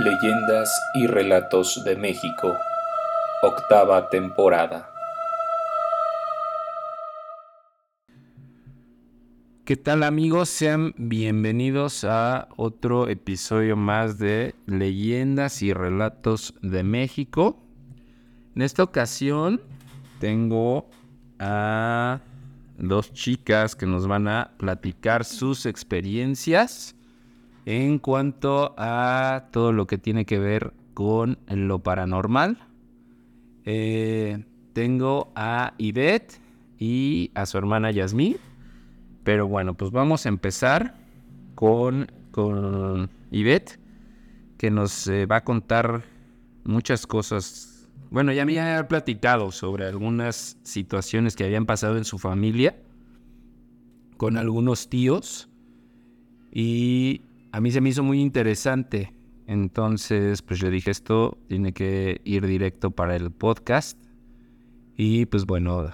Leyendas 0.00 0.80
y 0.94 1.06
Relatos 1.06 1.84
de 1.84 1.94
México, 1.94 2.56
octava 3.42 4.08
temporada. 4.08 4.90
¿Qué 9.66 9.76
tal 9.76 10.02
amigos? 10.02 10.48
Sean 10.48 10.94
bienvenidos 10.96 12.04
a 12.04 12.48
otro 12.56 13.08
episodio 13.08 13.76
más 13.76 14.18
de 14.18 14.54
Leyendas 14.64 15.60
y 15.60 15.74
Relatos 15.74 16.54
de 16.62 16.82
México. 16.82 17.62
En 18.56 18.62
esta 18.62 18.82
ocasión 18.82 19.60
tengo 20.18 20.88
a 21.38 22.20
dos 22.78 23.12
chicas 23.12 23.76
que 23.76 23.84
nos 23.84 24.06
van 24.06 24.28
a 24.28 24.52
platicar 24.56 25.26
sus 25.26 25.66
experiencias 25.66 26.96
en 27.66 27.98
cuanto 27.98 28.74
a 28.76 29.48
todo 29.50 29.72
lo 29.72 29.86
que 29.86 29.98
tiene 29.98 30.24
que 30.24 30.38
ver 30.38 30.72
con 30.94 31.38
lo 31.48 31.80
paranormal. 31.80 32.58
Eh, 33.64 34.44
tengo 34.72 35.32
a 35.34 35.74
Ivette 35.78 36.40
y 36.78 37.30
a 37.34 37.46
su 37.46 37.58
hermana 37.58 37.90
Yasmín. 37.90 38.36
Pero 39.24 39.46
bueno, 39.46 39.74
pues 39.74 39.90
vamos 39.90 40.24
a 40.26 40.30
empezar 40.30 40.94
con, 41.54 42.10
con 42.30 43.10
Ivette, 43.30 43.78
que 44.56 44.70
nos 44.70 45.06
eh, 45.06 45.26
va 45.26 45.36
a 45.36 45.44
contar 45.44 46.02
muchas 46.64 47.06
cosas. 47.06 47.88
Bueno, 48.10 48.32
ya 48.32 48.44
me 48.44 48.58
había 48.58 48.88
platicado 48.88 49.52
sobre 49.52 49.86
algunas 49.86 50.56
situaciones 50.62 51.36
que 51.36 51.44
habían 51.44 51.66
pasado 51.66 51.96
en 51.96 52.04
su 52.04 52.18
familia 52.18 52.76
con 54.16 54.36
algunos 54.36 54.88
tíos. 54.88 55.48
Y 56.52 57.22
a 57.52 57.60
mí 57.60 57.70
se 57.70 57.80
me 57.80 57.88
hizo 57.88 58.02
muy 58.02 58.20
interesante. 58.20 59.12
Entonces, 59.46 60.42
pues 60.42 60.60
yo 60.60 60.70
dije, 60.70 60.90
esto 60.90 61.38
tiene 61.48 61.72
que 61.72 62.20
ir 62.24 62.46
directo 62.46 62.90
para 62.90 63.16
el 63.16 63.30
podcast. 63.30 63.98
Y 64.96 65.26
pues 65.26 65.44
bueno, 65.44 65.90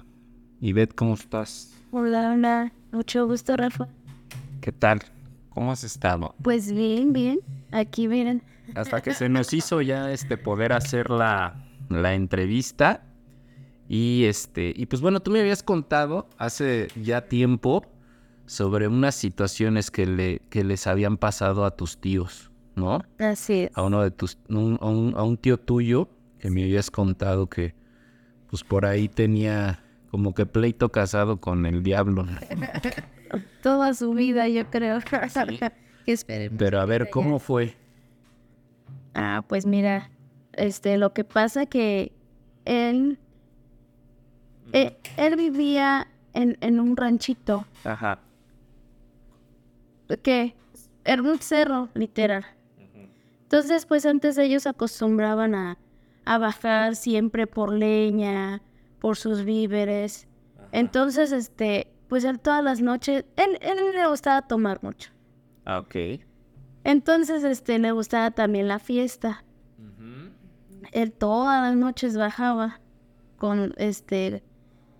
Ivette, 0.61 0.93
¿cómo 0.93 1.15
estás? 1.15 1.73
Hola, 1.91 2.33
hola. 2.33 2.71
Mucho 2.91 3.25
gusto, 3.25 3.57
Rafa. 3.57 3.87
¿Qué 4.61 4.71
tal? 4.71 5.01
¿Cómo 5.49 5.71
has 5.71 5.83
estado? 5.83 6.35
Pues 6.43 6.71
bien, 6.71 7.13
bien. 7.13 7.39
Aquí 7.71 8.07
miren. 8.07 8.43
Hasta 8.75 9.01
que 9.01 9.13
se 9.13 9.29
nos 9.29 9.53
hizo 9.53 9.81
ya 9.81 10.11
este 10.11 10.37
poder 10.37 10.73
hacer 10.73 11.09
la, 11.09 11.65
la 11.89 12.13
entrevista. 12.13 13.03
Y 13.89 14.25
este, 14.25 14.73
y 14.75 14.85
pues 14.85 15.01
bueno, 15.01 15.21
tú 15.21 15.31
me 15.31 15.39
habías 15.39 15.63
contado 15.63 16.27
hace 16.37 16.89
ya 17.01 17.21
tiempo 17.21 17.85
sobre 18.47 18.87
unas 18.87 19.13
situaciones 19.13 19.91
que, 19.91 20.07
le, 20.07 20.39
que 20.49 20.63
les 20.63 20.87
habían 20.87 21.17
pasado 21.17 21.63
a 21.65 21.71
tus 21.75 21.99
tíos, 21.99 22.49
¿no? 22.75 23.03
Así 23.19 23.63
es. 23.65 23.71
A 23.77 23.83
uno 23.83 24.01
de 24.01 24.09
tus, 24.09 24.39
un- 24.49 24.79
a, 24.81 24.85
un, 24.87 25.13
a 25.15 25.21
un 25.23 25.37
tío 25.37 25.59
tuyo 25.59 26.09
que 26.39 26.49
me 26.49 26.63
habías 26.63 26.89
contado 26.89 27.47
que 27.47 27.75
pues 28.49 28.63
por 28.63 28.85
ahí 28.85 29.09
tenía 29.09 29.83
como 30.09 30.33
que 30.33 30.45
pleito 30.45 30.89
casado 30.89 31.39
con 31.41 31.65
el 31.65 31.83
diablo. 31.83 32.23
¿no? 32.23 32.37
Toda 33.61 33.93
su 33.93 34.13
vida, 34.13 34.47
yo 34.47 34.65
creo. 34.71 34.99
que 36.05 36.11
esperemos. 36.13 36.57
Pero 36.57 36.79
a 36.79 36.85
ver, 36.85 37.09
¿cómo 37.09 37.39
fue? 37.39 37.75
Ah, 39.13 39.43
pues 39.47 39.65
mira, 39.65 40.09
este, 40.53 40.97
lo 40.97 41.13
que 41.13 41.23
pasa 41.25 41.65
que 41.65 42.13
él, 42.65 43.19
eh, 44.71 44.95
él 45.17 45.35
vivía 45.35 46.07
en, 46.33 46.57
en 46.61 46.79
un 46.79 46.95
ranchito 46.95 47.65
Ajá. 47.83 48.19
Que 50.23 50.55
era 51.03 51.21
un 51.21 51.39
cerro, 51.39 51.89
literal. 51.93 52.45
Entonces, 53.43 53.85
pues 53.85 54.05
antes 54.05 54.37
ellos 54.37 54.67
acostumbraban 54.67 55.55
a, 55.55 55.77
a 56.25 56.37
bajar 56.37 56.95
siempre 56.95 57.47
por 57.47 57.71
leña, 57.71 58.61
por 58.99 59.15
sus 59.15 59.45
víveres. 59.45 60.27
Entonces, 60.73 61.31
este, 61.31 61.87
pues 62.09 62.23
él 62.25 62.39
todas 62.39 62.63
las 62.63 62.81
noches, 62.81 63.25
él, 63.37 63.57
él 63.61 63.77
le 63.93 64.07
gustaba 64.07 64.41
tomar 64.41 64.83
mucho. 64.83 65.11
Ah, 65.65 65.79
ok. 65.79 65.95
Entonces, 66.83 67.43
este, 67.43 67.79
le 67.79 67.91
gustaba 67.91 68.31
también 68.31 68.67
la 68.67 68.79
fiesta. 68.79 69.43
Él 70.93 71.11
todas 71.11 71.61
las 71.61 71.75
noches 71.75 72.17
bajaba 72.17 72.79
con, 73.37 73.73
este, 73.77 74.43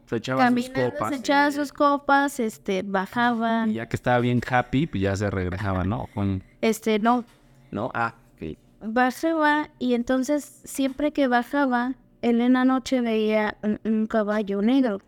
Se 0.07 0.16
echaba 0.18 0.47
sus 0.47 0.69
caminando, 0.69 0.91
copas. 0.94 1.09
se 1.09 1.16
echaba 1.18 1.51
sus 1.51 1.73
copas, 1.73 2.40
este, 2.40 2.81
bajaba, 2.84 3.68
Y 3.68 3.73
ya 3.73 3.88
que 3.88 3.95
estaba 3.95 4.19
bien 4.19 4.41
happy, 4.50 4.88
pues 4.88 5.03
ya 5.03 5.16
se 5.16 5.29
regresaba, 5.29 5.84
¿no? 5.84 6.07
Con... 6.13 6.44
este, 6.62 6.97
no, 7.00 7.25
¿No? 7.72 7.91
Ah, 7.94 8.16
ok. 8.35 8.57
bajaba 8.81 9.69
y 9.79 9.94
entonces 9.95 10.62
siempre 10.63 11.12
que 11.12 11.28
bajaba, 11.28 11.95
él 12.22 12.40
en 12.41 12.53
la 12.53 12.63
noche 12.66 13.01
veía 13.01 13.57
un, 13.62 13.79
un 13.84 14.07
caballo 14.07 14.62
negro, 14.62 15.01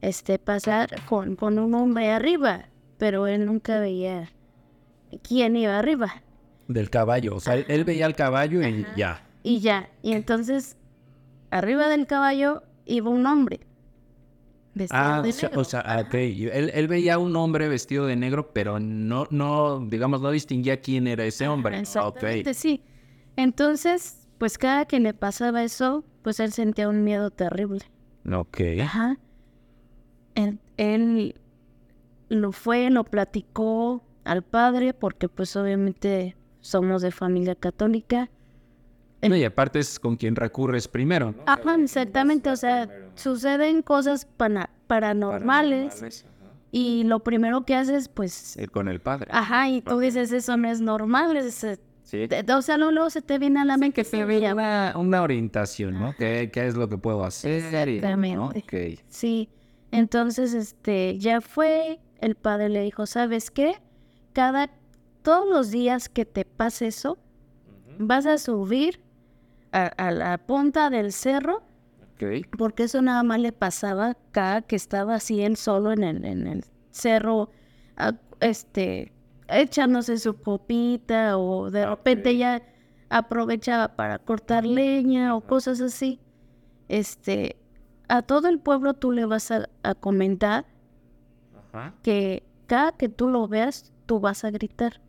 este, 0.00 0.38
pasar 0.38 0.88
con, 1.04 1.36
con 1.36 1.58
un 1.58 1.74
hombre 1.74 2.10
arriba, 2.10 2.64
pero 2.98 3.26
él 3.26 3.44
nunca 3.46 3.78
veía 3.78 4.30
quién 5.22 5.54
iba 5.56 5.78
arriba. 5.78 6.22
Del 6.68 6.88
caballo. 6.90 7.36
O 7.36 7.40
sea, 7.40 7.54
él, 7.56 7.66
él 7.68 7.84
veía 7.84 8.06
al 8.06 8.14
caballo 8.16 8.66
y 8.66 8.86
ya. 8.96 9.22
Y 9.42 9.60
ya, 9.60 9.90
y 10.02 10.12
entonces 10.12 10.76
arriba 11.50 11.88
del 11.88 12.06
caballo 12.06 12.62
iba 12.86 13.10
un 13.10 13.26
hombre. 13.26 13.60
Vestido 14.74 15.00
Ah, 15.02 15.20
de 15.22 15.28
o 15.28 15.32
sea, 15.32 15.48
negro. 15.48 15.60
o 15.60 15.64
sea, 15.64 15.80
ah, 15.80 16.00
ok. 16.06 16.14
Él, 16.14 16.70
él 16.72 16.88
veía 16.88 17.14
a 17.14 17.18
un 17.18 17.36
hombre 17.36 17.68
vestido 17.68 18.06
de 18.06 18.16
negro, 18.16 18.52
pero 18.54 18.80
no, 18.80 19.26
no, 19.30 19.80
digamos, 19.86 20.22
no 20.22 20.30
distinguía 20.30 20.80
quién 20.80 21.06
era 21.06 21.24
ese 21.24 21.46
hombre. 21.48 21.76
Ah. 21.76 21.80
Exactamente, 21.80 22.54
sí. 22.54 22.82
Entonces, 23.36 24.26
pues 24.38 24.56
cada 24.58 24.86
que 24.86 24.98
le 25.00 25.12
pasaba 25.14 25.62
eso, 25.62 26.04
pues 26.22 26.40
él 26.40 26.52
sentía 26.52 26.88
un 26.88 27.04
miedo 27.04 27.30
terrible. 27.30 27.80
Ok. 28.32 28.60
Ajá. 28.82 29.18
Él, 30.34 30.58
él 30.78 31.34
lo 32.28 32.52
fue, 32.52 32.88
lo 32.90 33.04
platicó 33.04 34.02
al 34.24 34.42
padre, 34.42 34.94
porque 34.94 35.28
pues 35.28 35.54
obviamente 35.56 36.36
somos 36.60 37.02
de 37.02 37.10
familia 37.10 37.54
católica. 37.54 38.30
No, 39.20 39.36
y 39.36 39.44
aparte 39.44 39.78
es 39.78 40.00
con 40.00 40.16
quien 40.16 40.34
recurres 40.34 40.88
primero, 40.88 41.32
¿no? 41.32 41.42
Ajá, 41.46 41.76
exactamente, 41.76 42.50
o 42.50 42.56
sea, 42.56 42.88
suceden 43.14 43.82
cosas 43.82 44.26
paranormales 44.86 46.24
y 46.70 47.04
lo 47.04 47.20
primero 47.20 47.64
que 47.64 47.74
haces, 47.74 48.08
pues, 48.08 48.56
Ir 48.56 48.70
con 48.70 48.88
el 48.88 49.00
padre. 49.00 49.28
ajá, 49.32 49.68
y 49.68 49.82
tú 49.82 49.98
dices, 49.98 50.32
eso 50.32 50.56
no 50.56 50.70
es 50.70 50.80
normal, 50.80 51.36
es, 51.36 51.62
eh, 51.64 51.78
sí. 52.02 52.26
te- 52.28 52.50
o 52.52 52.62
sea, 52.62 52.78
luego, 52.78 52.92
luego 52.92 53.10
se 53.10 53.20
te 53.20 53.38
viene 53.38 53.60
a 53.60 53.64
la 53.64 53.76
mente 53.76 54.02
Que 54.04 54.08
te 54.10 54.24
veía 54.24 54.54
una, 54.54 54.94
una 54.96 55.22
orientación, 55.22 55.98
¿no? 55.98 56.14
¿Qué, 56.16 56.50
qué 56.52 56.66
es 56.66 56.74
lo 56.74 56.88
que 56.88 56.96
puedo 56.96 57.24
hacer? 57.24 57.62
Exactamente. 57.74 59.02
Sí, 59.08 59.50
entonces, 59.90 60.54
este, 60.54 61.18
ya 61.18 61.40
fue, 61.42 62.00
el 62.20 62.34
padre 62.36 62.70
le 62.70 62.82
dijo, 62.82 63.04
¿sabes 63.06 63.50
qué? 63.50 63.74
Cada, 64.32 64.70
todos 65.22 65.46
los 65.46 65.70
días 65.70 66.08
que 66.08 66.24
te 66.24 66.46
pase 66.46 66.86
eso, 66.86 67.18
vas 67.98 68.24
a 68.24 68.38
subir 68.38 69.00
a, 69.72 69.86
a 69.88 70.10
la 70.10 70.38
punta 70.38 70.88
del 70.88 71.12
cerro, 71.12 71.62
Porque 72.58 72.84
eso 72.84 73.02
nada 73.02 73.22
más 73.22 73.40
le 73.40 73.52
pasaba 73.52 74.16
cada 74.30 74.62
que 74.62 74.76
estaba 74.76 75.14
así 75.16 75.42
él 75.42 75.56
solo 75.56 75.92
en 75.92 76.02
el, 76.04 76.24
en 76.24 76.46
el 76.46 76.64
cerro, 76.90 77.50
a- 77.96 78.14
este, 78.40 79.12
echándose 79.48 80.18
su 80.18 80.34
copita 80.40 81.36
o 81.38 81.70
de 81.70 81.86
repente 81.86 82.36
ya 82.36 82.62
aprovechaba 83.10 83.96
para 83.96 84.18
cortar 84.18 84.64
leña 84.64 85.34
o 85.36 85.40
cosas 85.40 85.80
así. 85.80 86.20
Este, 86.88 87.56
a 88.08 88.22
todo 88.22 88.48
el 88.48 88.58
pueblo 88.58 88.94
tú 88.94 89.12
le 89.12 89.26
vas 89.26 89.50
a, 89.50 89.68
a 89.82 89.94
comentar 89.94 90.64
Ajá. 91.72 91.94
que 92.02 92.42
cada 92.66 92.92
que 92.92 93.08
tú 93.08 93.28
lo 93.28 93.48
veas, 93.48 93.92
tú 94.06 94.20
vas 94.20 94.44
a 94.44 94.50
gritar, 94.50 95.00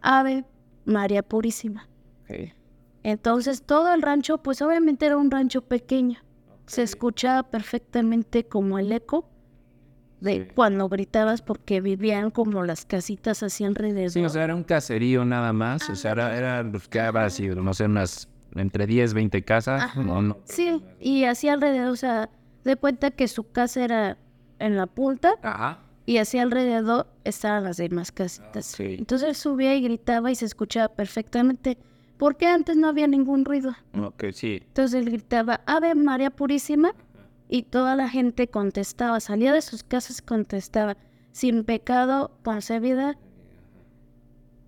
Ave 0.00 0.44
María 0.84 1.22
Purísima. 1.22 1.88
Ok. 2.24 2.52
Entonces 3.10 3.62
todo 3.62 3.94
el 3.94 4.02
rancho, 4.02 4.38
pues 4.38 4.60
obviamente 4.60 5.06
era 5.06 5.16
un 5.16 5.30
rancho 5.30 5.62
pequeño. 5.62 6.18
Se 6.66 6.82
escuchaba 6.82 7.44
perfectamente 7.44 8.44
como 8.44 8.78
el 8.78 8.92
eco 8.92 9.30
de 10.20 10.34
Sí. 10.46 10.48
cuando 10.54 10.88
gritabas 10.90 11.40
porque 11.40 11.80
vivían 11.80 12.30
como 12.30 12.62
las 12.64 12.84
casitas 12.84 13.42
así 13.42 13.64
alrededor. 13.64 14.10
Sí, 14.10 14.22
o 14.22 14.28
sea, 14.28 14.44
era 14.44 14.54
un 14.54 14.64
caserío 14.64 15.24
nada 15.24 15.54
más. 15.54 15.88
O 15.88 15.94
sea, 15.96 16.12
era, 16.12 16.36
era 16.36 16.70
pues, 16.70 16.86
que 16.88 17.00
habrá 17.00 17.30
sido, 17.30 17.62
no 17.62 17.72
sé, 17.72 17.86
unas 17.86 18.28
entre 18.54 18.86
10, 18.86 19.14
20 19.14 19.42
casas. 19.42 19.96
No, 19.96 20.20
no. 20.20 20.36
Sí, 20.44 20.82
y 21.00 21.24
así 21.24 21.48
alrededor, 21.48 21.88
o 21.92 21.96
sea, 21.96 22.28
de 22.64 22.76
cuenta 22.76 23.10
que 23.10 23.26
su 23.28 23.50
casa 23.50 23.82
era 23.84 24.18
en 24.58 24.76
la 24.76 24.86
punta 24.86 25.34
Ajá. 25.42 25.78
y 26.04 26.18
así 26.18 26.38
alrededor 26.38 27.06
estaban 27.24 27.64
las 27.64 27.78
demás 27.78 28.12
casitas. 28.12 28.74
Ok. 28.74 28.80
Entonces 28.80 29.28
él 29.30 29.34
subía 29.34 29.74
y 29.74 29.80
gritaba 29.80 30.30
y 30.30 30.34
se 30.34 30.44
escuchaba 30.44 30.88
perfectamente 30.88 31.78
porque 32.18 32.46
antes 32.46 32.76
no 32.76 32.88
había 32.88 33.06
ningún 33.06 33.44
ruido. 33.44 33.74
Ok, 33.98 34.24
sí. 34.32 34.60
Entonces 34.66 35.00
él 35.00 35.10
gritaba, 35.10 35.60
Ave 35.66 35.94
María 35.94 36.30
Purísima, 36.30 36.92
y 37.48 37.62
toda 37.62 37.96
la 37.96 38.08
gente 38.08 38.48
contestaba, 38.48 39.20
salía 39.20 39.52
de 39.52 39.62
sus 39.62 39.82
casas, 39.82 40.20
contestaba, 40.20 40.96
sin 41.32 41.64
pecado 41.64 42.32
concebida, 42.42 43.16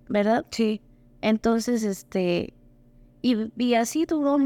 ¿verdad? 0.09 0.45
Sí. 0.49 0.81
Entonces, 1.21 1.83
este, 1.83 2.53
y, 3.21 3.51
y 3.61 3.75
así 3.75 4.05
duró, 4.05 4.37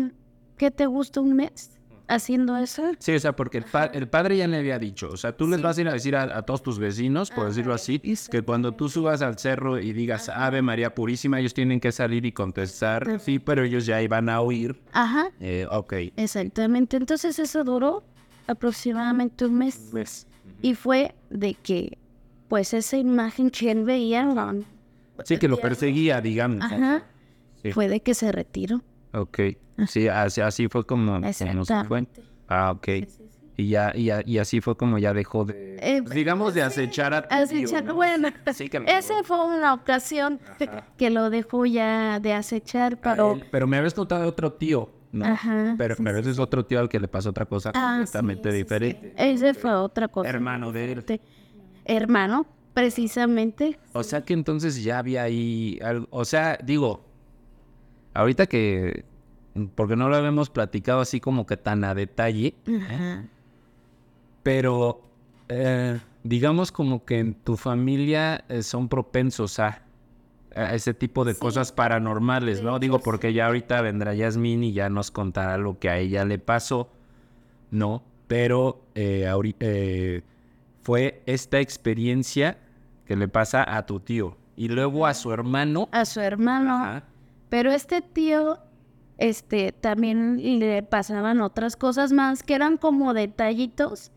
¿qué 0.58 0.72
te 0.72 0.86
gusta 0.86 1.22
un 1.22 1.34
mes? 1.34 1.75
Haciendo 2.08 2.56
eso. 2.58 2.92
Sí, 3.00 3.14
o 3.14 3.20
sea, 3.20 3.36
porque 3.36 3.58
el, 3.58 3.64
pa- 3.64 3.86
el 3.86 4.08
padre 4.08 4.38
ya 4.38 4.48
le 4.48 4.58
había 4.58 4.78
dicho, 4.78 5.10
o 5.12 5.18
sea, 5.18 5.36
tú 5.36 5.48
les 5.48 5.62
vas 5.62 5.78
a 5.78 5.82
ir 5.82 5.88
a 5.90 5.94
decir 5.94 6.16
a, 6.16 6.24
a 6.38 6.42
todos 6.44 6.62
tus 6.62 6.78
vecinos, 6.78 7.32
por 7.32 7.48
decirlo 7.48 7.74
así, 7.74 8.00
que 8.00 8.42
cuando 8.44 8.74
tú 8.74 8.90
subas 8.90 9.22
al 9.24 9.40
cerro 9.40 9.80
y 9.80 9.92
digas 9.94 10.30
Ave 10.30 10.62
María 10.62 10.94
Purísima, 10.94 11.40
ellos 11.40 11.54
tienen 11.54 11.80
que 11.80 11.92
salir 11.92 12.26
y 12.26 12.32
contestar, 12.32 13.20
sí, 13.20 13.40
pero 13.40 13.64
ellos 13.64 13.86
ya 13.86 14.02
iban 14.02 14.30
a 14.30 14.42
oír. 14.42 14.80
Ajá, 14.94 15.30
Eh, 15.40 15.66
ok. 15.72 15.94
exactamente. 16.16 16.98
Entonces 16.98 17.40
eso 17.40 17.64
duró 17.64 18.04
aproximadamente 18.48 19.46
un 19.46 19.56
mes. 19.56 19.88
Pues, 19.92 20.28
Y 20.62 20.76
fue 20.76 21.16
de 21.30 21.54
que, 21.56 21.98
pues 22.48 22.74
esa 22.74 22.98
imagen 22.98 23.50
que 23.50 23.72
él 23.72 23.84
veía, 23.84 24.28
sí, 25.24 25.38
que 25.38 25.48
lo 25.48 25.58
perseguía, 25.58 26.22
digamos. 26.22 26.64
ajá, 26.64 27.04
Sí. 27.64 27.72
fue 27.72 27.88
de 27.90 28.00
que 28.00 28.14
se 28.14 28.32
retiró. 28.32 28.84
Ok. 29.20 29.40
Sí, 29.88 30.08
así, 30.08 30.42
así 30.42 30.68
fue 30.68 30.86
como, 30.86 31.20
como 31.22 31.66
se 31.66 31.84
fue. 31.86 32.08
Ah, 32.48 32.72
ok. 32.72 32.88
Y 33.58 33.70
ya, 33.70 33.94
y, 33.96 34.06
ya- 34.06 34.22
y 34.26 34.38
así 34.38 34.60
fue 34.60 34.76
como 34.76 34.98
ya 34.98 35.14
dejó 35.14 35.46
de, 35.46 35.78
Eh, 35.82 36.02
pues, 36.04 36.14
digamos, 36.14 36.54
de 36.54 36.62
acechar 36.62 37.14
a 37.14 37.20
Así, 37.30 37.64
tío, 37.64 37.82
¿no? 37.82 37.96
bueno, 37.96 38.28
Sí, 38.54 38.70
esa 38.86 39.24
fue 39.24 39.46
una 39.46 39.74
ocasión 39.74 40.40
que 40.98 41.10
lo 41.10 41.30
dejó 41.30 41.66
ya 41.66 42.20
de 42.20 42.34
acechar, 42.34 43.00
pero... 43.00 43.40
Pero 43.52 43.66
me 43.68 43.78
habías 43.78 43.94
contado 43.94 44.24
de 44.24 44.28
otro 44.28 44.52
tío, 44.52 44.90
¿no? 45.14 45.26
Ajá, 45.26 45.76
Pero 45.78 45.96
sí, 45.96 46.02
me 46.04 46.10
habías 46.10 46.38
otro 46.38 46.66
tío 46.66 46.80
al 46.82 46.90
que 46.90 47.00
le 47.00 47.08
pasó 47.08 47.30
otra 47.30 47.46
cosa 47.46 47.72
Ah, 47.74 47.96
completamente 48.00 48.52
sí, 48.52 48.58
sí, 48.58 48.64
diferente. 48.64 49.14
Ese 49.18 49.54
fue 49.54 49.74
otra 49.74 50.10
cosa. 50.10 50.30
Hermano 50.30 50.74
de 50.74 50.92
él. 50.92 51.22
Hermano, 51.86 52.46
precisamente. 52.74 53.80
O 53.94 54.04
sea 54.04 54.22
que 54.26 54.34
entonces 54.34 54.84
ya 54.84 55.00
había 55.00 55.24
ahí 55.24 55.80
algo. 55.82 56.08
O 56.12 56.26
sea, 56.26 56.58
digo, 56.62 57.06
ahorita 58.16 58.48
que. 58.48 59.06
Porque 59.76 59.96
no 59.96 60.10
lo 60.10 60.16
habíamos 60.18 60.50
platicado 60.50 61.00
así 61.00 61.20
como 61.22 61.46
que 61.46 61.56
tan 61.56 61.84
a 61.86 61.94
detalle, 61.96 62.56
Ajá. 62.68 63.24
pero 64.44 65.02
eh, 65.48 66.00
digamos 66.24 66.72
como 66.74 67.06
que 67.06 67.20
en 67.20 67.34
tu 67.36 67.56
familia 67.56 68.44
eh, 68.50 68.64
son 68.64 68.90
propensos 68.90 69.60
a, 69.60 69.82
a 70.56 70.74
ese 70.76 70.94
tipo 70.94 71.24
de 71.24 71.36
cosas 71.36 71.72
paranormales, 71.72 72.62
¿no? 72.64 72.80
Digo, 72.80 73.00
porque 73.00 73.32
ya 73.32 73.46
ahorita 73.48 73.82
vendrá 73.82 74.14
Yasmín 74.14 74.64
y 74.64 74.74
ya 74.74 74.90
nos 74.90 75.10
contará 75.10 75.58
lo 75.58 75.80
que 75.80 75.90
a 75.90 75.98
ella 76.00 76.26
le 76.26 76.38
pasó, 76.38 76.90
¿no? 77.72 78.04
Pero 78.28 78.82
eh, 78.96 79.26
ahori- 79.30 79.56
eh, 79.62 80.22
fue 80.82 81.22
esta 81.28 81.60
experiencia 81.62 82.58
que 83.06 83.16
le 83.16 83.28
pasa 83.30 83.64
a 83.78 83.86
tu 83.86 84.00
tío 84.02 84.36
y 84.58 84.68
luego 84.68 85.06
a 85.08 85.14
su 85.14 85.32
hermano. 85.32 85.88
A 85.94 86.04
su 86.06 86.20
hermano. 86.20 86.76
Ajá. 86.76 87.04
Pero 87.56 87.72
este 87.72 88.02
tío, 88.02 88.60
este, 89.18 89.72
también 89.72 90.60
le 90.60 90.84
pasaban 90.84 91.40
otras 91.40 91.78
cosas 91.78 92.12
más 92.12 92.44
que 92.44 92.54
eran 92.54 92.76
como 92.76 93.14
detallitos 93.14 94.12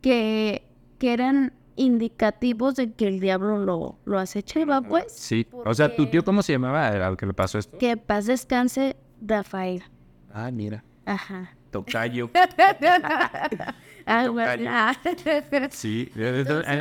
que, 0.00 0.66
que 0.98 1.12
eran 1.12 1.52
indicativos 1.76 2.76
de 2.76 2.94
que 2.94 3.08
el 3.08 3.20
diablo 3.20 3.58
lo, 3.58 3.98
lo 4.06 4.18
acechaba, 4.18 4.80
pues. 4.80 5.12
Sí. 5.12 5.46
O 5.66 5.74
sea, 5.74 5.94
¿tu 5.94 6.06
tío 6.06 6.24
cómo 6.24 6.42
se 6.42 6.54
llamaba 6.54 6.88
al 6.88 7.18
que 7.18 7.26
le 7.26 7.34
pasó 7.34 7.58
esto? 7.58 7.76
Que 7.76 7.98
paz 7.98 8.24
descanse, 8.24 8.96
Rafael. 9.20 9.82
Ah, 10.32 10.50
mira. 10.50 10.82
Ajá. 11.04 11.54
Tocayo. 11.72 12.30
Ah. 14.06 14.26
Ah. 14.66 14.96
Sí, 15.70 16.10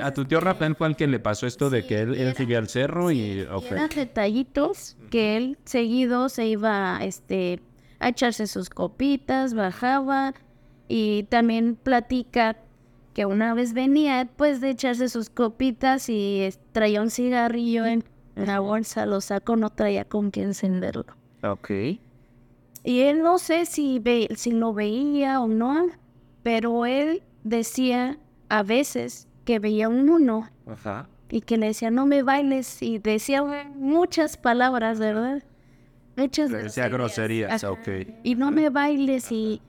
a 0.03 0.11
tu 0.11 0.25
tío 0.25 0.39
Rafael 0.39 0.75
fue 0.75 0.87
el 0.87 0.95
que 0.95 1.07
le 1.07 1.19
pasó 1.19 1.47
esto 1.47 1.69
de 1.69 1.85
que 1.85 2.01
él, 2.01 2.15
él 2.15 2.35
sigue 2.35 2.57
al 2.57 2.67
cerro 2.67 3.11
y... 3.11 3.41
ok. 3.43 3.63
Y 3.63 3.73
eran 3.73 3.89
detallitos 3.89 4.97
que 5.09 5.37
él 5.37 5.57
seguido 5.63 6.29
se 6.29 6.47
iba 6.47 6.99
este, 7.03 7.61
a 7.99 8.09
echarse 8.09 8.47
sus 8.47 8.69
copitas, 8.69 9.53
bajaba 9.53 10.33
y 10.87 11.23
también 11.23 11.75
platica 11.75 12.57
que 13.13 13.25
una 13.25 13.53
vez 13.53 13.73
venía 13.73 14.29
pues 14.35 14.61
de 14.61 14.71
echarse 14.71 15.07
sus 15.09 15.29
copitas 15.29 16.09
y 16.09 16.49
traía 16.71 17.01
un 17.01 17.11
cigarrillo 17.11 17.85
en 17.85 18.03
la 18.35 18.59
bolsa, 18.59 19.05
lo 19.05 19.21
sacó, 19.21 19.55
no 19.55 19.69
traía 19.69 20.05
con 20.05 20.31
qué 20.31 20.41
encenderlo. 20.43 21.05
Ok. 21.43 21.69
Y 22.83 23.01
él 23.01 23.21
no 23.21 23.37
sé 23.37 23.65
si, 23.65 23.99
ve, 23.99 24.27
si 24.35 24.51
lo 24.51 24.73
veía 24.73 25.39
o 25.41 25.47
no, 25.47 25.87
pero 26.43 26.85
él 26.85 27.21
decía 27.43 28.17
a 28.49 28.63
veces 28.63 29.27
que 29.45 29.59
veía 29.59 29.87
un 29.89 30.09
uno 30.09 30.49
Ajá. 30.67 31.07
y 31.29 31.41
que 31.41 31.57
le 31.57 31.67
decía 31.67 31.91
no 31.91 32.05
me 32.05 32.23
bailes 32.23 32.81
y 32.81 32.99
decía 32.99 33.43
muchas 33.75 34.37
palabras, 34.37 34.99
¿verdad? 34.99 35.43
Muchas 36.17 36.51
Le 36.51 36.63
decía 36.63 36.89
groserías, 36.89 37.63
Ajá. 37.63 37.71
ok. 37.71 37.87
Y 38.23 38.35
no 38.35 38.51
me 38.51 38.69
bailes 38.69 39.31
y, 39.31 39.61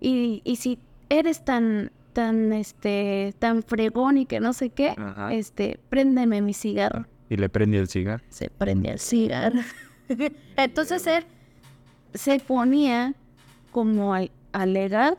y, 0.00 0.40
y 0.44 0.56
si 0.56 0.78
eres 1.08 1.44
tan 1.44 1.92
tan 2.12 2.52
este 2.54 3.34
tan 3.38 3.62
fregón 3.62 4.16
y 4.18 4.24
que 4.26 4.40
no 4.40 4.52
sé 4.54 4.70
qué, 4.70 4.94
Ajá. 4.96 5.32
este 5.34 5.78
préndeme 5.90 6.40
mi 6.40 6.54
cigarro. 6.54 7.06
Y 7.28 7.36
le 7.36 7.48
prendí 7.48 7.76
el 7.76 7.88
cigarro. 7.88 8.24
Se 8.28 8.48
prende 8.50 8.90
el 8.90 8.98
cigarro. 8.98 9.60
Entonces 10.56 11.06
él 11.06 11.24
se 12.16 12.38
ponía 12.40 13.14
como 13.72 14.14
a 14.14 14.22
alegar, 14.52 15.16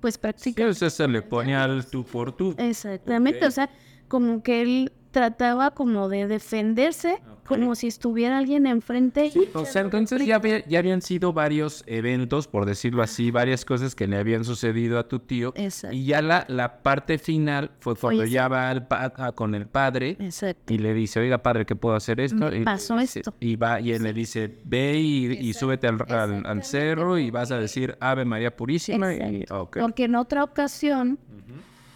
pues 0.00 0.14
Sí, 0.14 0.20
prácticamente 0.20 0.70
o 0.70 0.74
sea, 0.74 0.90
se 0.90 1.08
le 1.08 1.22
pone 1.22 1.56
al 1.56 1.86
tú 1.86 2.04
por 2.04 2.32
tú. 2.32 2.54
Exactamente, 2.58 3.44
Ok. 3.44 3.48
o 3.48 3.50
sea, 3.50 3.70
como 4.08 4.42
que 4.42 4.62
él 4.62 4.92
trataba 5.10 5.72
como 5.72 6.08
de 6.08 6.26
defenderse, 6.28 7.20
como 7.48 7.74
si 7.74 7.86
estuviera 7.86 8.38
alguien 8.38 8.66
enfrente. 8.66 9.32
O 9.54 9.64
sea, 9.64 9.82
entonces 9.82 10.24
ya, 10.26 10.36
había- 10.36 10.64
ya 10.66 10.78
habían 10.78 11.02
sido 11.02 11.32
varios 11.32 11.82
eventos, 11.86 12.46
por 12.46 12.66
decirlo 12.66 13.02
así, 13.02 13.30
varias 13.30 13.64
cosas 13.64 13.94
que 13.94 14.06
le 14.06 14.16
habían 14.18 14.44
sucedido 14.44 14.98
a 14.98 15.08
tu 15.08 15.18
tío. 15.18 15.52
Exacto. 15.56 15.96
Y 15.96 16.04
ya 16.04 16.20
la, 16.22 16.44
la 16.48 16.82
parte 16.82 17.18
final 17.18 17.70
fue 17.80 17.96
cuando 17.96 18.22
Oye, 18.22 18.30
ya 18.32 18.48
va 18.48 18.68
al 18.70 18.86
pa- 18.86 19.12
a- 19.16 19.32
con 19.32 19.54
el 19.54 19.66
padre 19.66 20.16
Exacto. 20.20 20.72
y 20.72 20.78
le 20.78 20.92
dice, 20.94 21.20
oiga 21.20 21.38
padre, 21.38 21.64
¿qué 21.66 21.74
puedo 21.74 21.96
hacer 21.96 22.20
esto? 22.20 22.36
Me 22.50 22.56
Y 22.56 22.58
le 22.60 22.64
pasó 22.64 22.98
esto. 22.98 23.34
Y 23.40 23.56
va 23.56 23.80
y 23.80 23.92
él 23.92 24.02
le 24.02 24.12
dice, 24.12 24.58
ve 24.64 24.98
y, 24.98 25.26
y 25.32 25.52
súbete 25.54 25.86
al, 25.88 25.98
al- 26.08 26.46
al 26.46 26.62
cerro 26.62 27.18
y 27.18 27.30
vas 27.30 27.50
a 27.50 27.58
decir 27.58 27.96
Ave 28.00 28.24
María 28.24 28.54
Purísima. 28.56 29.14
Y, 29.14 29.16
Exacto. 29.42 29.62
ok. 29.62 29.78
Porque 29.80 30.04
en 30.04 30.14
otra 30.16 30.44
ocasión, 30.44 31.18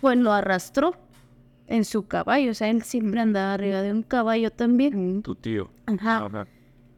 pues 0.00 0.16
lo 0.18 0.32
arrastró 0.32 0.94
en 1.72 1.86
su 1.86 2.06
caballo, 2.06 2.50
o 2.50 2.54
sea, 2.54 2.68
él 2.68 2.82
siempre 2.82 3.20
andaba 3.20 3.54
arriba 3.54 3.80
de 3.80 3.92
un 3.92 4.02
caballo 4.02 4.50
también. 4.50 5.22
Tu 5.22 5.34
tío. 5.34 5.70
Ajá. 5.86 6.26
Ajá. 6.26 6.46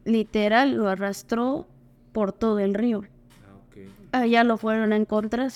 Literal, 0.03 0.75
lo 0.75 0.89
arrastró 0.89 1.65
por 2.11 2.33
todo 2.33 2.59
el 2.59 2.73
río. 2.73 3.03
Allá 4.11 4.43
lo 4.43 4.57
fueron 4.57 4.91
a 4.91 4.97
encontrar, 4.97 5.51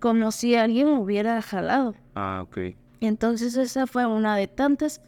como 0.00 0.32
si 0.32 0.54
alguien 0.54 0.88
lo 0.88 1.00
hubiera 1.00 1.40
jalado. 1.42 1.94
Ah, 2.14 2.40
ok. 2.42 2.74
Entonces 3.00 3.56
esa 3.56 3.86
fue 3.86 4.06
una 4.06 4.36
de 4.36 4.48
tantas 4.48 5.02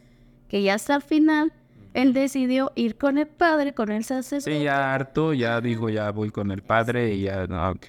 que 0.49 0.63
ya 0.63 0.75
hasta 0.75 0.97
el 0.97 1.03
final 1.03 1.53
él 1.95 2.13
decidió 2.13 2.73
ir 2.75 2.99
con 2.99 3.17
el 3.17 3.27
padre, 3.27 3.73
con 3.73 3.91
el 3.91 4.05
sacerdote. 4.05 4.59
Sí, 4.59 4.65
ya 4.65 4.95
harto, 4.95 5.33
ya 5.33 5.63
digo, 5.63 5.89
ya 5.89 6.11
voy 6.11 6.31
con 6.31 6.51
el 6.51 6.61
padre 6.61 7.15
y 7.15 7.23
ya, 7.23 7.47
no, 7.47 7.71
ok. 7.71 7.87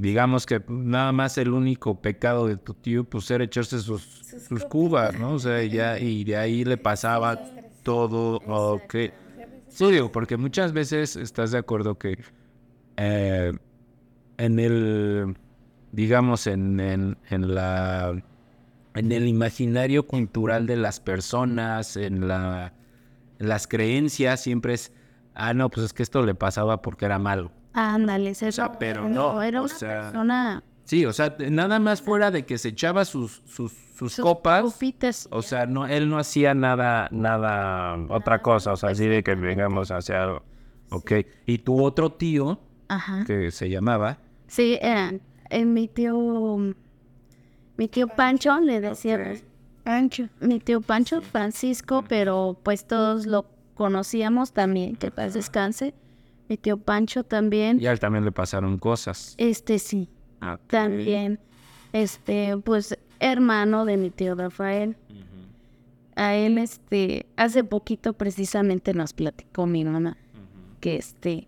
Digamos 0.00 0.46
que 0.46 0.62
nada 0.68 1.10
más 1.10 1.38
el 1.38 1.50
único 1.50 2.00
pecado 2.00 2.46
de 2.46 2.56
tu 2.56 2.72
tío, 2.72 3.02
pues 3.02 3.28
era 3.32 3.42
echarse 3.42 3.80
sus, 3.80 4.02
sus 4.48 4.64
cubas, 4.64 5.18
¿no? 5.18 5.32
O 5.32 5.38
sea, 5.40 5.64
ya, 5.64 5.98
y 5.98 6.22
de 6.22 6.36
ahí 6.36 6.64
le 6.64 6.76
pasaba 6.76 7.36
todo, 7.82 8.36
ok. 8.46 8.94
Sí, 9.66 9.90
digo, 9.90 10.12
porque 10.12 10.36
muchas 10.36 10.72
veces 10.72 11.16
estás 11.16 11.50
de 11.50 11.58
acuerdo 11.58 11.98
que 11.98 12.16
eh, 12.96 13.52
en 14.36 14.60
el, 14.60 15.36
digamos, 15.90 16.46
en, 16.46 16.78
en, 16.78 17.18
en 17.28 17.54
la, 17.56 18.22
en 18.94 19.10
el 19.10 19.26
imaginario 19.26 20.06
cultural 20.06 20.68
de 20.68 20.76
las 20.76 21.00
personas, 21.00 21.96
en 21.96 22.28
la, 22.28 22.72
en 23.40 23.48
las 23.48 23.66
creencias, 23.66 24.40
siempre 24.40 24.74
es, 24.74 24.92
ah, 25.34 25.54
no, 25.54 25.70
pues 25.70 25.86
es 25.86 25.92
que 25.92 26.04
esto 26.04 26.24
le 26.24 26.36
pasaba 26.36 26.82
porque 26.82 27.04
era 27.04 27.18
malo. 27.18 27.50
Ándale, 27.80 28.34
se- 28.34 28.50
sea, 28.52 28.72
pero 28.72 29.08
no, 29.08 29.40
era 29.42 29.60
o 29.60 29.64
una 29.64 29.74
sea, 29.74 30.00
persona 30.02 30.62
Sí, 30.84 31.04
o 31.04 31.12
sea, 31.12 31.36
nada 31.50 31.78
más 31.78 32.00
fuera 32.00 32.30
de 32.30 32.46
que 32.46 32.56
se 32.56 32.70
echaba 32.70 33.04
sus, 33.04 33.42
sus, 33.44 33.72
sus, 33.94 34.14
sus 34.14 34.16
copas. 34.24 34.62
copitas. 34.62 35.28
O 35.30 35.42
sea, 35.42 35.66
no, 35.66 35.86
él 35.86 36.08
no 36.08 36.18
hacía 36.18 36.54
nada, 36.54 37.08
nada, 37.10 37.96
otra 38.08 38.40
cosa, 38.40 38.72
o 38.72 38.76
sea, 38.76 38.90
así 38.90 39.06
de 39.06 39.22
que 39.22 39.34
vengamos 39.34 39.90
a 39.90 39.98
hacer 39.98 40.16
algo. 40.16 40.42
Ok. 40.90 41.12
Y 41.44 41.58
tu 41.58 41.84
otro 41.84 42.10
tío, 42.12 42.58
Ajá. 42.88 43.22
que 43.26 43.50
se 43.50 43.68
llamaba, 43.68 44.16
Sí, 44.46 44.78
eh, 44.80 45.20
eh, 45.50 45.64
mi 45.66 45.88
tío, 45.88 46.56
mi 47.76 47.88
tío 47.88 48.08
Pancho 48.08 48.58
le 48.60 48.80
decía 48.80 49.16
Ok. 49.16 49.42
Pancho, 49.84 50.28
mi 50.40 50.58
tío 50.58 50.80
Pancho 50.80 51.20
Francisco, 51.20 52.02
pero 52.08 52.58
pues 52.62 52.86
todos 52.86 53.26
lo 53.26 53.44
conocíamos 53.74 54.52
también, 54.52 54.96
que 54.96 55.10
paz 55.10 55.34
descanse. 55.34 55.92
Mi 56.48 56.56
tío 56.56 56.78
Pancho 56.78 57.24
también, 57.24 57.80
y 57.80 57.86
a 57.86 57.92
él 57.92 58.00
también 58.00 58.24
le 58.24 58.32
pasaron 58.32 58.78
cosas. 58.78 59.34
este 59.38 59.78
sí, 59.78 60.08
Ok. 60.40 60.60
también, 60.68 61.38
este, 61.92 62.56
pues 62.58 62.98
hermano 63.20 63.84
de 63.84 63.96
mi 63.96 64.10
tío 64.10 64.34
Rafael. 64.34 64.96
a 66.16 66.34
él, 66.34 66.58
este, 66.58 67.26
hace 67.36 67.62
poquito 67.64 68.12
precisamente 68.12 68.92
nos 68.94 69.12
platicó 69.12 69.66
mi 69.66 69.84
mamá 69.84 70.16
que 70.80 70.96
este, 70.96 71.46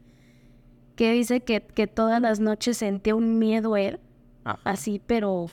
que 0.97 1.13
dice 1.13 1.41
que, 1.41 1.61
que 1.61 1.87
todas 1.87 2.21
las 2.21 2.39
noches 2.41 2.77
sentía 2.77 3.15
un 3.15 3.39
miedo 3.39 3.77
él, 3.77 3.99
Ajá. 4.45 4.61
así, 4.65 5.01
pero, 5.07 5.47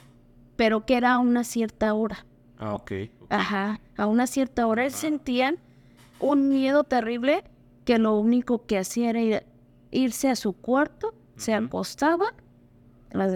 pero 0.55 0.85
que 0.85 0.97
era 0.97 1.13
a 1.13 1.19
una 1.19 1.43
cierta 1.43 1.93
hora. 1.93 2.25
Ah, 2.59 2.73
ok. 2.75 2.91
Ajá, 3.29 3.79
a 3.97 4.05
una 4.07 4.27
cierta 4.27 4.67
hora 4.67 4.85
él 4.85 4.91
sentía 4.91 5.55
un 6.19 6.49
miedo 6.49 6.83
terrible 6.83 7.43
que 7.88 7.98
lo 8.00 8.20
único 8.20 8.65
que 8.65 8.77
hacía 8.77 9.12
era 9.12 9.22
ir- 9.22 9.44
irse 9.91 10.27
a 10.29 10.36
su 10.36 10.51
cuarto, 10.51 11.13
se 11.38 11.53
acostaba, 11.53 12.34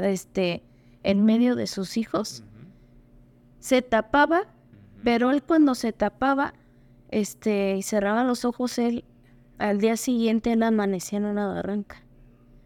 este, 0.03 0.61
en 1.03 1.23
medio 1.23 1.55
de 1.55 1.67
sus 1.67 1.95
hijos, 1.95 2.43
se 3.59 3.81
tapaba, 3.81 4.41
pero 5.05 5.31
él 5.31 5.41
cuando 5.41 5.73
se 5.73 5.93
tapaba, 5.93 6.53
este, 7.11 7.77
y 7.77 7.81
cerraba 7.81 8.25
los 8.25 8.43
ojos, 8.43 8.77
él 8.77 9.05
al 9.57 9.79
día 9.79 9.95
siguiente 9.95 10.51
él 10.51 10.63
amanecía 10.63 11.19
en 11.19 11.25
una 11.25 11.47
barranca. 11.47 12.03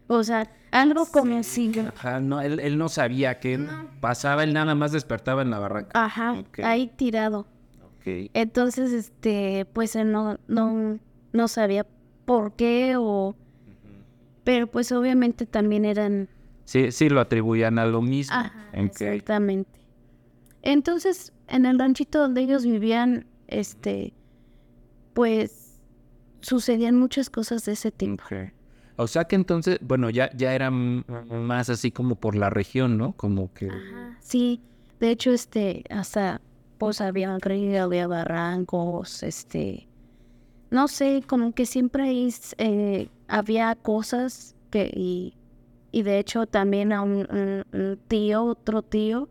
O 0.08 0.24
sea, 0.24 0.50
algo 0.72 1.06
como 1.06 1.44
si... 1.44 1.70
Ajá, 1.78 2.18
no, 2.18 2.40
él, 2.40 2.58
él 2.58 2.78
no 2.78 2.88
sabía 2.88 3.38
qué 3.38 3.64
pasaba, 4.00 4.42
él 4.42 4.52
nada 4.52 4.74
más 4.74 4.90
despertaba 4.90 5.42
en 5.42 5.50
la 5.50 5.60
barranca. 5.60 5.90
Ajá, 6.04 6.42
ahí 6.64 6.88
tirado. 6.88 7.46
Ok. 7.84 8.30
Entonces, 8.34 8.90
este, 8.92 9.66
pues 9.72 9.94
él 9.94 10.10
no, 10.10 10.38
no, 10.48 10.98
no 11.32 11.48
sabía 11.48 11.86
por 12.24 12.54
qué 12.54 12.94
o... 12.96 13.36
Pero 14.44 14.66
pues 14.68 14.92
obviamente 14.92 15.46
también 15.46 15.84
eran... 15.84 16.28
Sí, 16.64 16.92
sí, 16.92 17.08
lo 17.08 17.20
atribuían 17.20 17.78
a 17.78 17.86
lo 17.86 18.02
mismo. 18.02 18.36
Ajá, 18.36 18.68
exactamente. 18.72 19.80
Entonces, 20.62 21.32
en 21.48 21.66
el 21.66 21.78
ranchito 21.78 22.20
donde 22.20 22.42
ellos 22.42 22.64
vivían, 22.64 23.26
este, 23.46 24.12
pues 25.14 25.80
sucedían 26.40 26.96
muchas 26.96 27.30
cosas 27.30 27.64
de 27.64 27.72
ese 27.72 27.90
tipo. 27.90 28.22
O 28.96 29.06
sea 29.06 29.24
que 29.24 29.36
entonces, 29.36 29.78
bueno, 29.80 30.10
ya, 30.10 30.30
ya 30.36 30.54
era 30.54 30.70
más 30.70 31.70
así 31.70 31.90
como 31.90 32.16
por 32.16 32.34
la 32.34 32.50
región, 32.50 32.96
¿no? 32.96 33.12
Como 33.12 33.52
que... 33.52 33.68
Ajá, 33.68 34.16
sí, 34.20 34.60
de 35.00 35.10
hecho, 35.10 35.32
este, 35.32 35.84
hasta, 35.90 36.40
pues 36.78 37.00
había 37.00 37.36
río, 37.38 37.84
había 37.84 38.06
barrancos, 38.06 39.22
este, 39.22 39.88
no 40.70 40.88
sé, 40.88 41.22
como 41.26 41.52
que 41.52 41.66
siempre 41.66 42.28
eh, 42.58 43.08
había 43.28 43.74
cosas 43.76 44.54
que, 44.70 44.90
y, 44.94 45.34
y 45.92 46.02
de 46.02 46.18
hecho 46.18 46.46
también 46.46 46.92
a 46.92 47.02
un, 47.02 47.26
un- 47.30 47.64
un 47.72 47.98
tío, 48.08 48.44
otro 48.44 48.82
tío, 48.82 49.28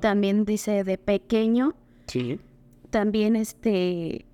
también 0.00 0.44
dice 0.44 0.84
de 0.84 0.96
pequeño, 0.98 1.74
Sí. 2.06 2.38
también 2.90 3.36
este, 3.36 4.24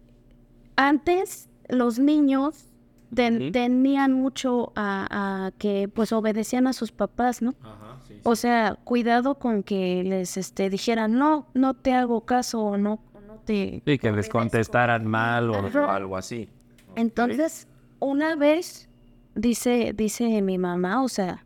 antes 0.76 1.48
los 1.68 1.98
niños 1.98 2.66
ten- 3.14 3.52
tenían 3.52 4.12
mucho 4.12 4.72
a, 4.76 5.46
a 5.46 5.50
que 5.52 5.88
pues 5.88 6.12
obedecían 6.12 6.66
a 6.66 6.72
sus 6.72 6.92
papás, 6.92 7.42
¿no? 7.42 7.54
Ajá, 7.62 7.98
sí. 8.06 8.14
O 8.24 8.36
sea, 8.36 8.76
cuidado 8.84 9.36
con 9.36 9.62
que 9.62 10.02
les 10.04 10.36
este, 10.36 10.68
dijeran, 10.70 11.18
no, 11.18 11.46
no 11.54 11.74
te 11.74 11.92
hago 11.94 12.22
caso 12.22 12.62
o 12.62 12.76
no 12.76 12.98
te... 13.44 13.82
Sí, 13.84 13.98
que 13.98 14.08
les 14.08 14.12
obedezco". 14.12 14.38
contestaran 14.38 15.06
mal 15.06 15.50
o, 15.50 15.90
algo 15.90 16.16
así. 16.16 16.48
Entonces, 16.96 17.68
una 18.00 18.36
vez, 18.36 18.88
dice, 19.34 19.92
dice 19.94 20.42
mi 20.42 20.58
mamá, 20.58 21.02
o 21.02 21.08
sea, 21.08 21.44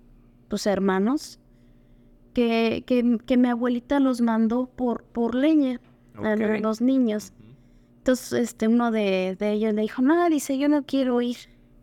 tus 0.48 0.66
hermanos, 0.66 1.40
que, 2.34 2.84
que, 2.86 3.18
que 3.26 3.36
mi 3.36 3.48
abuelita 3.48 4.00
los 4.00 4.20
mandó 4.20 4.66
por, 4.66 5.02
por 5.04 5.34
leña 5.34 5.80
a 6.22 6.36
los 6.36 6.80
niños. 6.80 7.32
Entonces, 7.98 8.32
este, 8.32 8.68
uno 8.68 8.90
de, 8.90 9.36
de 9.38 9.52
ellos 9.52 9.74
le 9.74 9.82
dijo, 9.82 10.02
no, 10.02 10.28
dice, 10.30 10.56
yo 10.58 10.68
no 10.68 10.84
quiero 10.84 11.16
oír 11.16 11.36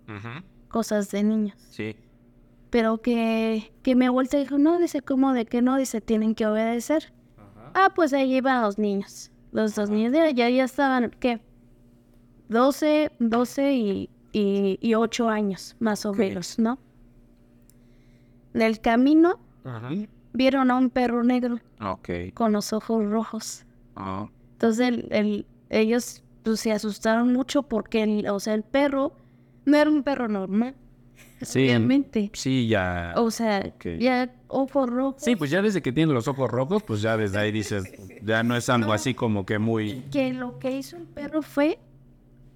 Ujú. 0.08 0.44
cosas 0.70 1.12
de 1.12 1.24
niños. 1.24 1.56
Sí. 1.70 1.96
Pero 2.70 3.02
que, 3.02 3.72
que 3.84 3.96
mi 3.96 4.06
abuelita 4.06 4.38
dijo, 4.38 4.58
no, 4.58 4.80
dice, 4.80 5.02
¿cómo 5.02 5.34
de 5.34 5.46
que 5.46 5.62
no? 5.62 5.78
Dice, 5.78 6.02
tienen 6.02 6.36
que 6.36 6.46
obedecer. 6.46 7.14
Ah, 7.74 7.92
pues 7.94 8.14
ahí 8.14 8.36
iban 8.36 8.62
los 8.62 8.78
niños. 8.78 9.32
Los 9.56 9.74
dos 9.74 9.90
niños 9.90 10.12
ya, 10.12 10.30
ya, 10.50 10.50
estaban, 10.66 11.12
¿qué? 11.18 11.40
12, 12.50 13.12
12 13.20 13.74
y, 13.74 14.10
y, 14.34 14.78
y 14.82 14.96
8 14.96 15.30
años, 15.30 15.78
más 15.80 16.06
o 16.06 16.14
menos, 16.14 16.60
¿no? 16.60 16.78
En 18.54 18.62
el 18.62 18.82
camino 18.82 19.40
Ajá. 19.64 19.90
vieron 20.34 20.72
a 20.72 20.78
un 20.78 20.90
perro 20.90 21.24
negro 21.24 21.60
con 22.34 22.52
los 22.52 22.74
ojos 22.74 23.06
rojos. 23.06 23.66
Ah, 23.96 24.28
Entonces 24.54 24.88
el, 24.90 25.08
el- 25.12 25.46
ellos 25.70 26.22
pues, 26.44 26.60
se 26.60 26.74
asustaron 26.74 27.32
mucho 27.32 27.64
porque, 27.64 28.04
el, 28.04 28.28
o 28.28 28.42
sea, 28.42 28.56
el 28.56 28.64
perro 28.64 29.14
no 29.64 29.78
era 29.78 29.90
un 29.90 30.04
perro 30.04 30.28
normal. 30.28 30.76
Sí, 31.42 31.70
en- 31.70 31.78
Obviamente. 31.84 32.32
sí, 32.34 32.68
ya. 32.68 33.14
O 33.18 33.30
sea, 33.30 33.74
ya 34.00 34.34
ojos 34.48 34.90
rojos. 34.90 35.22
Sí, 35.22 35.36
pues 35.36 35.52
ya 35.52 35.62
desde 35.62 35.82
que 35.82 35.92
tiene 35.92 36.14
los 36.14 36.28
ojos 36.28 36.50
rojos, 36.50 36.82
pues 36.84 37.02
ya 37.02 37.18
desde 37.18 37.38
ahí 37.38 37.52
dices, 37.52 37.84
ya 38.24 38.42
no 38.42 38.56
es 38.56 38.70
algo 38.70 38.94
así 38.94 39.14
como 39.14 39.46
que 39.46 39.60
muy 39.60 40.02
que 40.12 40.34
lo 40.34 40.58
que 40.60 40.72
hizo 40.72 40.96
el 40.98 41.04
perro 41.04 41.42
fue 41.42 41.78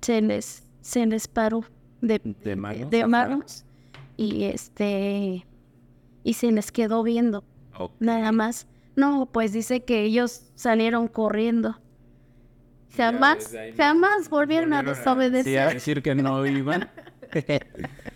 se 0.02 0.22
les 0.22 0.64
se 0.82 1.06
les 1.06 1.28
paró 1.28 1.66
de, 2.02 2.20
de 2.24 2.56
manos. 2.56 2.90
de 2.90 3.00
Ajá. 3.00 3.08
manos 3.08 3.66
y 4.16 4.46
este 4.46 5.46
y 6.24 6.34
se 6.34 6.52
les 6.52 6.72
quedó 6.72 7.04
viendo 7.04 7.44
nada 8.00 8.32
más 8.32 8.66
no 8.96 9.28
pues 9.32 9.52
dice 9.52 9.84
que 9.84 10.04
ellos 10.04 10.52
salieron 10.56 11.08
corriendo 11.10 11.78
jamás 12.96 13.54
jamás 13.78 14.30
volvieron 14.30 14.74
a 14.74 14.82
Sí, 14.82 14.88
a 14.88 14.94
desobedecer 14.94 15.74
decir 15.74 16.02
que 16.02 16.16
no 16.16 16.46
iban. 16.46 16.90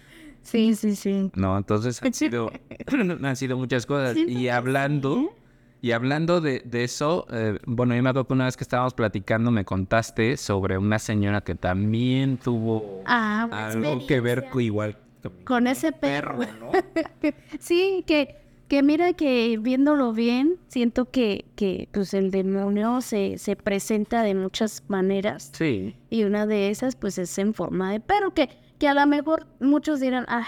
sí 0.43 0.75
sí 0.75 0.95
sí 0.95 1.31
No, 1.35 1.57
entonces 1.57 2.01
han 2.03 2.13
sido, 2.13 2.51
han 3.23 3.35
sido 3.35 3.57
muchas 3.57 3.85
cosas. 3.85 4.13
Sí, 4.13 4.25
Y 4.27 4.47
hablando, 4.49 5.33
y 5.81 5.91
hablando 5.91 6.39
de, 6.41 6.61
de 6.65 6.83
eso, 6.83 7.25
eh, 7.31 7.59
bueno, 7.65 7.95
yo 7.95 8.03
me 8.03 8.09
acuerdo 8.09 8.27
que 8.27 8.33
una 8.33 8.45
vez 8.45 8.55
que 8.57 8.63
estábamos 8.63 8.93
platicando 8.93 9.51
me 9.51 9.65
contaste 9.65 10.37
sobre 10.37 10.77
una 10.77 10.99
señora 10.99 11.41
que 11.41 11.55
también 11.55 12.37
tuvo 12.37 13.01
ah 13.05 13.47
algo 13.51 14.05
que 14.07 14.19
ver 14.21 14.49
con 14.49 14.61
igual. 14.61 14.97
con 15.45 15.67
ese 15.67 15.91
perro 15.91 16.37
¿no? 16.59 16.71
Sí, 17.59 18.03
que, 18.07 18.35
que 18.67 18.81
mira 18.83 19.13
que 19.13 19.57
viéndolo 19.61 20.13
bien, 20.13 20.57
siento 20.67 21.11
que, 21.11 21.45
que 21.55 21.87
pues 21.91 22.13
el 22.13 22.31
demonio 22.31 23.01
se, 23.01 23.37
se 23.37 23.55
presenta 23.55 24.23
de 24.23 24.35
muchas 24.35 24.83
maneras. 24.87 25.51
Sí. 25.53 25.95
Y 26.09 26.23
una 26.23 26.45
de 26.45 26.69
esas, 26.69 26.95
pues, 26.95 27.17
es 27.17 27.37
en 27.37 27.53
forma 27.53 27.91
de 27.91 27.99
perro, 27.99 28.33
que, 28.33 28.49
que 28.79 28.87
a 28.87 28.93
lo 28.93 29.05
mejor 29.07 29.47
muchos 29.59 29.99
dirán, 29.99 30.25
ah, 30.27 30.47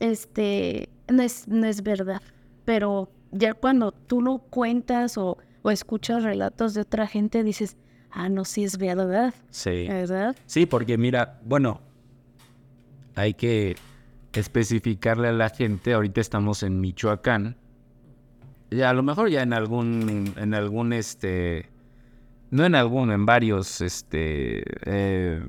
este, 0.00 0.88
no 1.08 1.22
es, 1.22 1.46
no 1.48 1.66
es 1.66 1.82
verdad. 1.82 2.20
Pero 2.64 3.10
ya 3.32 3.54
cuando 3.54 3.92
tú 3.92 4.22
lo 4.22 4.38
cuentas 4.38 5.18
o, 5.18 5.38
o 5.62 5.70
escuchas 5.70 6.22
relatos 6.22 6.74
de 6.74 6.80
otra 6.82 7.06
gente, 7.06 7.42
dices, 7.44 7.76
ah, 8.10 8.28
no, 8.28 8.44
sí 8.44 8.64
es 8.64 8.78
verdad, 8.78 9.34
Sí. 9.50 9.86
¿verdad? 9.88 10.36
Sí, 10.46 10.66
porque 10.66 10.96
mira, 10.98 11.40
bueno, 11.44 11.80
hay 13.14 13.34
que 13.34 13.76
especificarle 14.32 15.28
a 15.28 15.32
la 15.32 15.48
gente, 15.50 15.92
ahorita 15.94 16.20
estamos 16.20 16.62
en 16.64 16.80
Michoacán, 16.80 17.56
y 18.70 18.80
a 18.80 18.92
lo 18.92 19.02
mejor 19.04 19.28
ya 19.30 19.42
en 19.42 19.52
algún, 19.52 20.34
en 20.36 20.54
algún, 20.54 20.92
este, 20.92 21.68
no 22.50 22.64
en 22.64 22.74
algún, 22.74 23.12
en 23.12 23.24
varios, 23.26 23.80
este, 23.80 24.64
eh, 24.86 25.46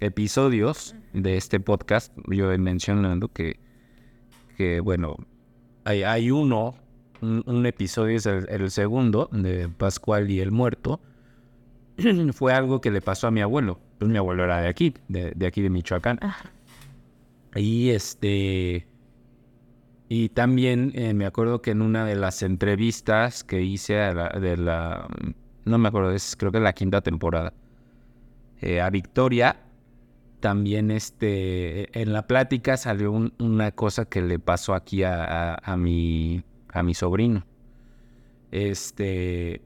episodios 0.00 0.94
de 1.12 1.36
este 1.36 1.60
podcast, 1.60 2.12
yo 2.28 2.52
he 2.52 2.58
mencionado 2.58 3.28
que, 3.28 3.58
que 4.56 4.80
bueno, 4.80 5.16
hay, 5.84 6.02
hay 6.02 6.30
uno, 6.30 6.74
un, 7.20 7.42
un 7.46 7.66
episodio 7.66 8.16
es 8.16 8.26
el, 8.26 8.46
el 8.48 8.70
segundo, 8.70 9.28
de 9.32 9.68
Pascual 9.68 10.30
y 10.30 10.40
el 10.40 10.50
muerto, 10.52 11.00
fue 12.32 12.52
algo 12.52 12.80
que 12.80 12.90
le 12.90 13.00
pasó 13.00 13.26
a 13.28 13.30
mi 13.30 13.40
abuelo. 13.40 13.80
Pues 13.98 14.10
mi 14.10 14.18
abuelo 14.18 14.44
era 14.44 14.60
de 14.60 14.68
aquí, 14.68 14.92
de, 15.08 15.32
de 15.34 15.46
aquí 15.46 15.62
de 15.62 15.70
Michoacán. 15.70 16.18
Ajá. 16.20 16.50
Y 17.54 17.88
este. 17.90 18.86
Y 20.08 20.28
también 20.28 20.92
eh, 20.94 21.14
me 21.14 21.24
acuerdo 21.26 21.62
que 21.62 21.70
en 21.72 21.80
una 21.82 22.04
de 22.04 22.14
las 22.14 22.42
entrevistas 22.42 23.42
que 23.42 23.62
hice 23.62 24.00
a 24.00 24.12
la- 24.14 24.28
de 24.28 24.56
la. 24.58 25.08
No 25.64 25.78
me 25.78 25.88
acuerdo, 25.88 26.12
es 26.12 26.36
creo 26.36 26.52
que 26.52 26.60
la 26.60 26.74
quinta 26.74 27.00
temporada. 27.00 27.54
eh, 28.60 28.80
a 28.80 28.90
Victoria. 28.90 29.56
También 30.46 30.92
este. 30.92 32.00
En 32.00 32.12
la 32.12 32.28
plática 32.28 32.76
salió 32.76 33.10
un- 33.10 33.32
una 33.40 33.72
cosa 33.72 34.04
que 34.04 34.22
le 34.22 34.38
pasó 34.38 34.74
aquí 34.74 35.02
a, 35.02 35.24
a- 35.24 35.72
a 35.72 35.76
mi. 35.76 36.44
a 36.72 36.84
mi 36.84 36.94
sobrino. 36.94 37.44
Este. 38.52 39.60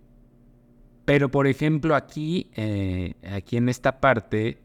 Pero 1.05 1.31
por 1.31 1.47
ejemplo, 1.47 1.95
aquí. 1.95 2.51
eh, 2.57 3.13
aquí 3.31 3.59
en 3.59 3.69
esta 3.69 4.01
parte. 4.01 4.63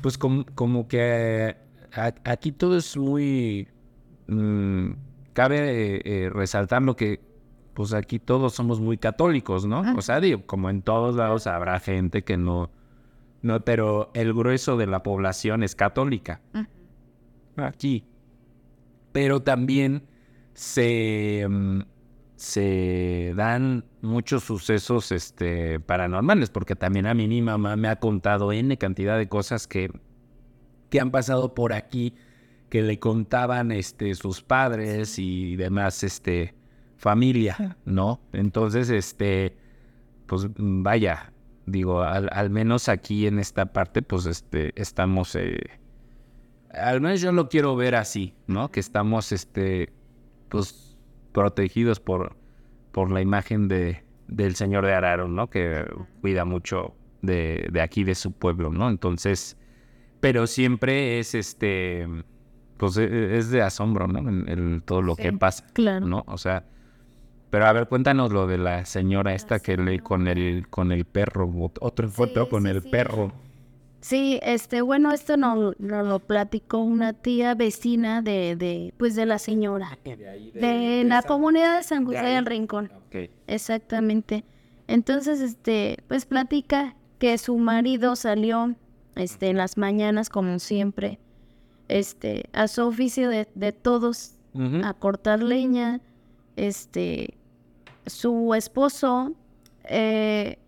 Pues 0.00 0.16
com- 0.16 0.44
como 0.54 0.86
que 0.86 1.56
a- 1.92 2.14
aquí 2.24 2.52
todo 2.52 2.76
es 2.76 2.96
muy... 2.96 3.66
mm, 4.28 4.90
cabe 5.32 5.96
eh, 5.96 6.02
eh, 6.04 6.30
resaltar 6.30 6.82
lo 6.82 6.94
que 6.94 7.20
pues 7.72 7.92
aquí 7.94 8.20
todos 8.20 8.54
somos 8.54 8.78
muy 8.80 8.96
católicos, 8.98 9.66
¿no? 9.66 9.82
O 9.96 10.02
sea, 10.02 10.20
digo, 10.20 10.46
como 10.46 10.70
en 10.70 10.82
todos 10.82 11.16
lados 11.16 11.48
habrá 11.48 11.80
gente 11.80 12.22
que 12.22 12.36
no, 12.36 12.70
no, 13.44 13.62
pero 13.62 14.10
el 14.14 14.32
grueso 14.32 14.78
de 14.78 14.86
la 14.86 15.02
población 15.02 15.62
es 15.62 15.74
católica. 15.74 16.40
Aquí. 17.56 18.06
Pero 19.12 19.42
también 19.42 20.06
se, 20.54 21.46
mm, 21.46 21.80
se 22.36 23.34
dan 23.36 23.84
muchos 24.00 24.44
sucesos 24.44 25.12
este, 25.12 25.78
paranormales, 25.78 26.48
porque 26.48 26.74
también 26.74 27.04
a 27.04 27.12
mí 27.12 27.28
mi 27.28 27.42
mamá 27.42 27.76
me 27.76 27.88
ha 27.88 27.96
contado 27.96 28.50
N 28.50 28.78
cantidad 28.78 29.18
de 29.18 29.28
cosas 29.28 29.66
que, 29.66 29.90
que 30.88 30.98
han 30.98 31.10
pasado 31.10 31.52
por 31.52 31.74
aquí, 31.74 32.14
que 32.70 32.80
le 32.80 32.98
contaban 32.98 33.72
este, 33.72 34.14
sus 34.14 34.40
padres 34.40 35.18
y 35.18 35.56
demás 35.56 36.02
este, 36.02 36.54
familia, 36.96 37.76
¿no? 37.84 38.22
Entonces, 38.32 38.88
este, 38.88 39.54
pues 40.24 40.48
vaya, 40.56 41.33
digo, 41.66 42.02
al, 42.02 42.28
al 42.32 42.50
menos 42.50 42.88
aquí 42.88 43.26
en 43.26 43.38
esta 43.38 43.66
parte, 43.72 44.02
pues 44.02 44.26
este, 44.26 44.72
estamos, 44.80 45.34
eh, 45.36 45.58
al 46.70 47.00
menos 47.00 47.20
yo 47.20 47.32
lo 47.32 47.48
quiero 47.48 47.76
ver 47.76 47.94
así, 47.94 48.34
¿no? 48.46 48.70
Que 48.70 48.80
estamos, 48.80 49.32
este, 49.32 49.92
pues, 50.48 50.96
protegidos 51.32 52.00
por, 52.00 52.36
por 52.92 53.10
la 53.10 53.20
imagen 53.20 53.68
de, 53.68 54.04
del 54.28 54.54
señor 54.56 54.84
de 54.86 54.92
Araro, 54.94 55.28
¿no? 55.28 55.48
Que 55.50 55.84
cuida 56.20 56.44
mucho 56.44 56.94
de, 57.22 57.68
de 57.72 57.80
aquí, 57.80 58.04
de 58.04 58.14
su 58.14 58.32
pueblo, 58.32 58.70
¿no? 58.70 58.88
Entonces, 58.88 59.56
pero 60.20 60.46
siempre 60.46 61.18
es, 61.18 61.34
este, 61.34 62.06
pues, 62.76 62.96
e- 62.96 63.36
es 63.36 63.50
de 63.50 63.62
asombro, 63.62 64.06
¿no? 64.06 64.18
En, 64.28 64.48
en 64.48 64.80
todo 64.82 65.02
lo 65.02 65.16
que 65.16 65.32
pasa, 65.32 65.66
claro. 65.72 66.06
¿no? 66.06 66.24
O 66.26 66.38
sea, 66.38 66.64
pero 67.54 67.66
a 67.66 67.72
ver, 67.72 67.86
cuéntanos 67.86 68.32
lo 68.32 68.48
de 68.48 68.58
la 68.58 68.84
señora 68.84 69.32
esta 69.32 69.60
que 69.60 69.76
le 69.76 70.00
con 70.00 70.26
el 70.26 70.66
con 70.68 70.90
el 70.90 71.04
perro, 71.04 71.46
ot- 71.48 71.78
otra 71.80 72.08
foto 72.08 72.44
Sí, 72.44 72.50
con 72.50 72.64
sí, 72.64 72.68
el 72.70 72.82
sí. 72.82 72.88
perro. 72.88 73.32
Sí, 74.00 74.40
este, 74.42 74.82
bueno, 74.82 75.12
esto 75.12 75.36
no, 75.36 75.72
no 75.78 76.02
lo 76.02 76.18
platicó 76.18 76.78
una 76.78 77.12
tía 77.12 77.54
vecina 77.54 78.22
de, 78.22 78.56
de, 78.56 78.92
pues 78.98 79.14
de 79.14 79.24
la 79.24 79.38
señora, 79.38 79.96
de, 80.04 81.04
la 81.06 81.22
comunidad 81.22 81.76
de 81.76 81.84
San 81.84 82.04
José 82.04 82.18
ahí. 82.18 82.34
del 82.34 82.44
Rincón, 82.44 82.90
Ok. 83.06 83.30
exactamente. 83.46 84.44
Entonces, 84.88 85.40
este, 85.40 85.98
pues 86.08 86.26
platica 86.26 86.96
que 87.20 87.38
su 87.38 87.56
marido 87.56 88.16
salió, 88.16 88.74
este, 89.14 89.50
en 89.50 89.56
las 89.58 89.78
mañanas 89.78 90.28
como 90.28 90.58
siempre, 90.58 91.18
este, 91.88 92.46
a 92.52 92.66
su 92.66 92.82
oficio 92.86 93.28
de, 93.30 93.46
de 93.54 93.70
todos, 93.72 94.32
a 94.82 94.92
cortar 94.94 95.42
leña, 95.42 96.00
este, 96.56 97.34
su 98.06 98.54
esposo 98.54 99.32
eh, 99.84 100.58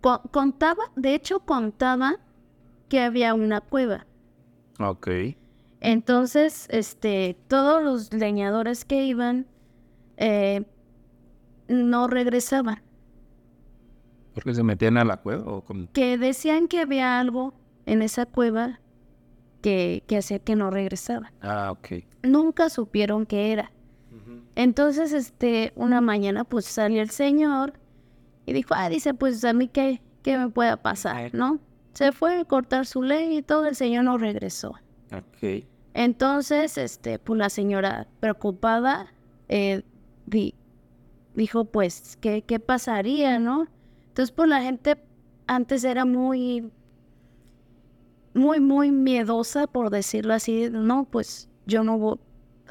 co- 0.00 0.22
contaba, 0.30 0.84
de 0.96 1.14
hecho 1.14 1.40
contaba 1.40 2.16
que 2.88 3.00
había 3.00 3.34
una 3.34 3.60
cueva. 3.60 4.06
Ok. 4.78 5.08
Entonces, 5.80 6.66
este, 6.70 7.36
todos 7.48 7.82
los 7.82 8.12
leñadores 8.12 8.84
que 8.84 9.04
iban 9.04 9.46
eh, 10.16 10.64
no 11.68 12.06
regresaban, 12.08 12.82
¿Porque 14.34 14.54
se 14.54 14.62
metían 14.62 14.98
a 14.98 15.04
la 15.04 15.16
cueva 15.16 15.44
o 15.50 15.64
que 15.94 16.18
decían 16.18 16.68
que 16.68 16.80
había 16.80 17.18
algo 17.18 17.54
en 17.86 18.02
esa 18.02 18.26
cueva 18.26 18.80
que, 19.62 20.04
que 20.06 20.18
hacía 20.18 20.38
que 20.40 20.56
no 20.56 20.70
regresaban. 20.70 21.32
Ah, 21.40 21.70
ok. 21.72 22.04
Nunca 22.22 22.68
supieron 22.68 23.24
qué 23.24 23.52
era. 23.52 23.72
Entonces, 24.56 25.12
este, 25.12 25.72
una 25.76 26.00
mañana, 26.00 26.42
pues 26.44 26.64
salió 26.64 27.00
el 27.02 27.10
señor 27.10 27.74
y 28.46 28.52
dijo, 28.52 28.74
ah, 28.76 28.88
dice, 28.88 29.14
pues 29.14 29.44
a 29.44 29.52
mí 29.52 29.68
qué, 29.68 30.02
qué 30.22 30.36
me 30.38 30.48
pueda 30.48 30.76
pasar, 30.82 31.32
¿no? 31.34 31.60
Se 31.92 32.10
fue 32.10 32.40
a 32.40 32.44
cortar 32.44 32.84
su 32.86 33.02
ley 33.02 33.36
y 33.38 33.42
todo, 33.42 33.66
el 33.66 33.76
señor 33.76 34.04
no 34.04 34.18
regresó. 34.18 34.74
Ok. 35.12 35.64
Entonces, 35.94 36.76
este, 36.78 37.18
pues 37.18 37.38
la 37.38 37.48
señora 37.50 38.06
preocupada 38.20 39.12
eh, 39.48 39.82
di- 40.26 40.54
dijo, 41.34 41.66
pues, 41.66 42.16
¿qué, 42.20 42.42
¿qué 42.42 42.58
pasaría, 42.58 43.38
no? 43.38 43.66
Entonces, 44.08 44.32
pues 44.34 44.48
la 44.48 44.62
gente 44.62 44.96
antes 45.46 45.84
era 45.84 46.04
muy, 46.04 46.70
muy, 48.34 48.60
muy 48.60 48.90
miedosa, 48.90 49.66
por 49.66 49.90
decirlo 49.90 50.34
así. 50.34 50.68
No, 50.70 51.04
pues 51.04 51.48
yo 51.66 51.82
no 51.84 51.98
voy. 51.98 52.18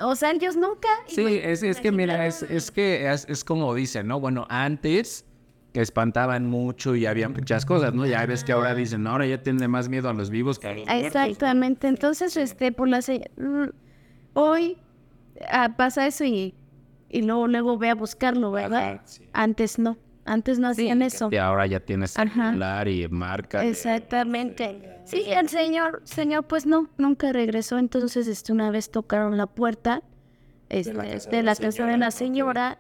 O 0.01 0.15
sea, 0.15 0.31
ellos 0.31 0.55
nunca. 0.55 0.89
Sí, 1.08 1.39
es, 1.41 1.63
es 1.63 1.79
que 1.79 1.91
mira, 1.91 2.25
es, 2.27 2.43
es 2.43 2.71
que 2.71 3.10
es, 3.10 3.25
es 3.29 3.43
como 3.43 3.73
dicen, 3.73 4.08
¿no? 4.08 4.19
Bueno, 4.19 4.45
antes 4.49 5.25
que 5.73 5.81
espantaban 5.81 6.45
mucho 6.45 6.95
y 6.95 7.05
había 7.05 7.27
muchas 7.27 7.65
cosas, 7.65 7.93
¿no? 7.93 8.05
Ya 8.05 8.25
ves 8.25 8.43
que 8.43 8.53
ahora 8.53 8.73
dicen, 8.73 9.03
"No, 9.03 9.12
ahora 9.12 9.25
ya 9.25 9.41
tiene 9.43 9.67
más 9.67 9.89
miedo 9.89 10.10
a 10.10 10.13
los 10.13 10.29
vivos 10.29 10.58
que 10.58 10.67
a 10.67 10.73
los 10.73 10.86
muertos". 10.86 11.05
Exactamente. 11.05 11.88
Entonces, 11.88 12.38
este, 12.38 12.71
por 12.71 12.88
la 12.88 12.99
mm, 12.99 13.69
hoy 14.34 14.77
ah, 15.49 15.75
pasa 15.77 16.08
eso 16.08 16.23
y, 16.23 16.55
y 17.10 17.21
luego, 17.23 17.47
luego 17.47 17.77
ve 17.77 17.89
a 17.89 17.95
buscarlo, 17.95 18.51
¿verdad? 18.51 18.93
Ajá, 18.93 19.01
sí. 19.05 19.27
Antes 19.34 19.77
no. 19.79 19.97
Antes 20.25 20.57
no 20.57 20.67
hacían 20.69 21.03
eso. 21.03 21.29
Y 21.31 21.38
ahora 21.38 21.67
ya 21.67 21.79
tienes 21.79 22.17
Ajá. 22.17 22.49
celular 22.49 22.88
y 22.88 23.07
marca. 23.07 23.63
Exactamente. 23.63 24.99
Sí, 25.05 25.23
el 25.27 25.49
señor, 25.49 26.01
señor, 26.03 26.45
pues 26.45 26.65
no, 26.65 26.89
nunca 26.97 27.31
regresó. 27.31 27.77
Entonces, 27.77 28.27
este, 28.27 28.51
una 28.51 28.71
vez 28.71 28.89
tocaron 28.89 29.38
la 29.38 29.45
puerta 29.45 30.01
este, 30.69 30.91
de 30.91 30.97
la 30.97 31.03
casa 31.03 31.29
de 31.29 31.43
la, 31.43 31.55
casa 31.55 31.85
de 31.85 31.97
la 31.97 32.11
señora 32.11 32.79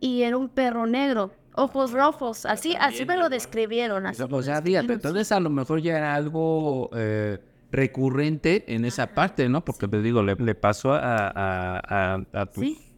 y 0.00 0.22
era 0.22 0.36
un 0.36 0.48
perro 0.48 0.86
negro, 0.86 1.32
ojos 1.54 1.92
rojos, 1.92 2.44
así, 2.46 2.74
así 2.80 3.04
me 3.06 3.16
lo 3.16 3.28
describieron. 3.28 4.06
Así 4.06 4.20
O 4.28 4.42
sea, 4.42 4.60
fíjate, 4.60 4.94
entonces 4.94 5.30
a 5.30 5.38
lo 5.38 5.50
mejor 5.50 5.80
ya 5.80 5.98
era 5.98 6.16
algo 6.16 6.90
eh, 6.96 7.38
recurrente 7.70 8.64
en 8.74 8.84
esa 8.84 9.14
parte, 9.14 9.48
¿no? 9.48 9.64
Porque 9.64 9.86
te 9.86 10.02
digo, 10.02 10.24
le, 10.24 10.34
le 10.34 10.54
pasó 10.56 10.94
a, 10.94 10.98
a, 11.28 11.80
a, 12.14 12.22
a 12.32 12.46
tus... 12.46 12.64
Sí. 12.64 12.91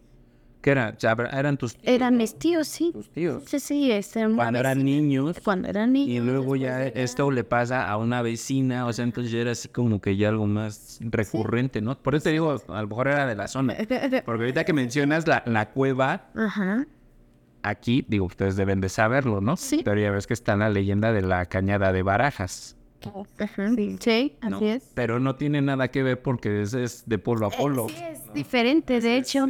¿Qué 0.65 0.71
era? 0.71 0.97
Eran 1.31 1.59
tus, 1.59 1.77
Eran 1.83 2.17
mis 2.17 2.39
tíos, 2.39 2.67
sí. 2.69 2.91
tus 2.91 3.11
tíos. 3.11 3.43
Sí, 3.47 3.61
sí, 3.61 3.93
este, 3.93 4.27
Cuando 4.35 4.59
eran 4.59 4.83
niños. 4.83 5.39
Cuando 5.45 5.69
eran 5.69 5.95
Y 5.95 6.07
niños. 6.07 6.25
luego 6.25 6.55
después 6.55 6.61
ya 6.63 6.87
esto 6.87 7.31
le 7.31 7.45
pasa 7.45 7.87
a 7.87 7.99
una 7.99 8.23
vecina, 8.23 8.87
o 8.87 8.93
sea, 8.95 9.05
entonces 9.05 9.31
ya 9.31 9.41
era 9.41 9.51
así 9.51 9.69
como 9.69 10.01
que 10.01 10.17
ya 10.17 10.31
algo 10.31 10.47
más 10.47 11.01
recurrente, 11.03 11.83
¿no? 11.83 11.99
Por 11.99 12.15
eso 12.15 12.25
te 12.25 12.31
digo, 12.31 12.57
a 12.69 12.81
lo 12.81 12.89
mejor 12.89 13.09
era 13.09 13.27
de 13.27 13.35
la 13.35 13.47
zona. 13.47 13.75
Porque 13.77 14.23
ahorita 14.27 14.65
que 14.65 14.73
mencionas 14.73 15.27
la, 15.27 15.43
la 15.45 15.69
cueva, 15.69 16.31
Ajá. 16.35 16.87
aquí, 17.63 18.03
digo, 18.09 18.25
ustedes 18.25 18.57
deben 18.57 18.81
de 18.81 18.89
saberlo, 18.89 19.43
¿no? 19.43 19.59
Sí. 19.59 19.83
Pero 19.85 20.01
ya 20.01 20.13
ves 20.13 20.27
que 20.27 20.33
está 20.33 20.57
la 20.57 20.71
leyenda 20.71 21.13
de 21.13 21.21
la 21.21 21.45
cañada 21.45 21.93
de 21.93 22.03
barajas. 22.03 22.75
Ajá. 23.39 23.71
Sí, 24.01 24.37
¿no? 24.49 24.57
así 24.57 24.67
es. 24.69 24.91
Pero 24.95 25.21
no 25.21 25.37
tiene 25.37 25.61
nada 25.61 25.89
que 25.89 26.03
ver 26.03 26.23
porque 26.23 26.63
es, 26.63 26.73
es 26.73 27.03
de 27.05 27.19
polo 27.19 27.49
a 27.49 27.51
polo. 27.51 27.87
Sí, 27.91 27.97
es 28.03 28.33
diferente, 28.33 29.03
de 29.03 29.19
hecho. 29.19 29.47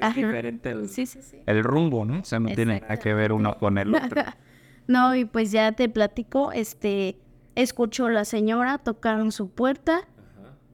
Ajá. 0.00 0.14
diferente 0.14 0.70
el, 0.70 0.88
Sí, 0.88 1.06
sí, 1.06 1.22
sí. 1.22 1.38
el 1.46 1.62
rumbo, 1.64 2.04
¿no? 2.04 2.20
O 2.20 2.24
sea, 2.24 2.38
no 2.40 2.48
tiene 2.54 2.80
nada 2.80 2.96
que 2.98 3.14
ver 3.14 3.32
uno 3.32 3.56
con 3.58 3.78
el 3.78 3.94
otro. 3.94 4.22
No, 4.86 5.14
y 5.14 5.26
pues 5.26 5.52
ya 5.52 5.72
te 5.72 5.88
platico, 5.90 6.50
este, 6.50 7.18
escuchó 7.54 8.08
la 8.08 8.24
señora, 8.24 8.78
tocaron 8.78 9.32
su 9.32 9.50
puerta, 9.50 10.08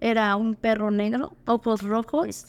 era 0.00 0.36
un 0.36 0.54
perro 0.54 0.92
negro, 0.92 1.32
ojos 1.46 1.82
rojos, 1.82 2.46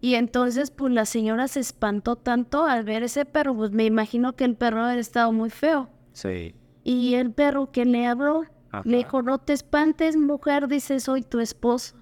y 0.00 0.16
entonces 0.16 0.72
pues 0.72 0.92
la 0.92 1.04
señora 1.04 1.46
se 1.46 1.60
espantó 1.60 2.16
tanto 2.16 2.64
al 2.64 2.82
ver 2.82 3.04
ese 3.04 3.24
perro, 3.26 3.54
pues 3.54 3.70
me 3.70 3.84
imagino 3.84 4.34
que 4.34 4.42
el 4.44 4.56
perro 4.56 4.82
había 4.84 4.98
estado 5.00 5.30
muy 5.30 5.50
feo, 5.50 5.88
Sí. 6.14 6.56
y 6.82 7.14
el 7.14 7.30
perro 7.30 7.70
que 7.70 7.84
le 7.84 8.08
habló, 8.08 8.42
Ajá. 8.72 8.82
le 8.84 8.96
dijo, 8.96 9.22
no 9.22 9.38
te 9.38 9.52
espantes 9.52 10.16
mujer, 10.16 10.66
dice, 10.66 10.98
soy 10.98 11.22
tu 11.22 11.38
esposo. 11.38 11.94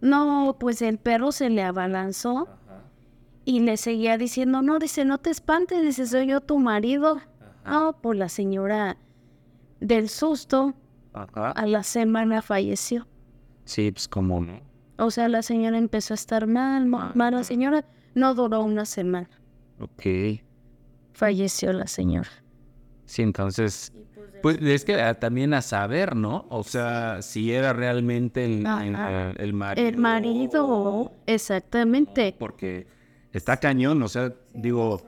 No, 0.00 0.56
pues 0.60 0.80
el 0.82 0.98
perro 0.98 1.32
se 1.32 1.50
le 1.50 1.62
abalanzó 1.64 2.46
y 3.48 3.60
le 3.60 3.78
seguía 3.78 4.18
diciendo, 4.18 4.60
no, 4.60 4.78
dice, 4.78 5.06
no 5.06 5.16
te 5.16 5.30
espantes, 5.30 5.80
dice, 5.82 6.06
soy 6.06 6.26
yo 6.26 6.42
tu 6.42 6.58
marido. 6.58 7.18
No, 7.64 7.96
pues 8.02 8.18
la 8.18 8.28
señora 8.28 8.98
del 9.80 10.10
susto 10.10 10.74
Ajá. 11.14 11.52
a 11.52 11.66
la 11.66 11.82
semana 11.82 12.42
falleció. 12.42 13.06
Sí, 13.64 13.90
pues 13.90 14.06
como 14.06 14.42
no. 14.42 14.60
O 14.98 15.10
sea, 15.10 15.30
la 15.30 15.40
señora 15.40 15.78
empezó 15.78 16.12
a 16.12 16.16
estar 16.16 16.46
mal, 16.46 16.84
ma- 16.84 17.12
mal, 17.14 17.32
la 17.34 17.42
señora 17.42 17.86
no 18.14 18.34
duró 18.34 18.62
una 18.62 18.84
semana. 18.84 19.30
Ok. 19.80 20.42
Falleció 21.14 21.72
la 21.72 21.86
señora. 21.86 22.28
Sí, 23.06 23.22
entonces, 23.22 23.94
pues 24.42 24.58
es 24.60 24.84
que 24.84 25.00
ah, 25.00 25.14
también 25.18 25.54
a 25.54 25.62
saber, 25.62 26.14
¿no? 26.16 26.44
O 26.50 26.64
sea, 26.64 27.22
si 27.22 27.50
era 27.52 27.72
realmente 27.72 28.44
el, 28.44 28.66
el 29.38 29.52
marido. 29.54 29.88
El 29.88 29.96
marido, 29.96 31.12
exactamente. 31.26 32.36
Porque 32.38 32.86
está 33.32 33.56
cañón, 33.58 34.02
o 34.02 34.08
sea, 34.08 34.32
digo, 34.54 35.02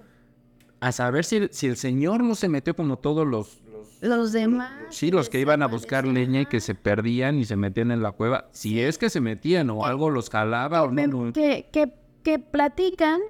a 0.81 0.93
saber 0.93 1.25
si, 1.25 1.49
si 1.51 1.67
el 1.67 1.77
señor 1.77 2.23
no 2.23 2.35
se 2.35 2.49
metió 2.49 2.75
como 2.75 2.97
todos 2.99 3.27
los, 3.27 3.61
los- 3.71 4.03
Los 4.03 4.33
demás. 4.33 4.73
sí, 4.91 5.11
los 5.11 5.29
que 5.29 5.41
iban 5.41 5.63
a 5.63 5.67
buscar 5.67 6.07
leña 6.07 6.43
y 6.43 6.47
que 6.47 6.61
se 6.61 6.75
perdían 6.75 7.39
y 7.39 7.45
se 7.45 7.57
metían 7.57 7.91
en 7.91 8.03
la 8.03 8.13
cueva, 8.13 8.49
si 8.53 8.81
es 8.81 8.97
que 8.99 9.11
se 9.11 9.21
metían 9.21 9.69
o 9.71 9.85
algo 9.85 10.11
los 10.11 10.31
jalaba 10.31 10.83
o 10.83 10.91
no. 10.91 11.33
que, 11.33 11.69
que, 11.73 11.93
que 12.23 12.39
platican 12.39 13.21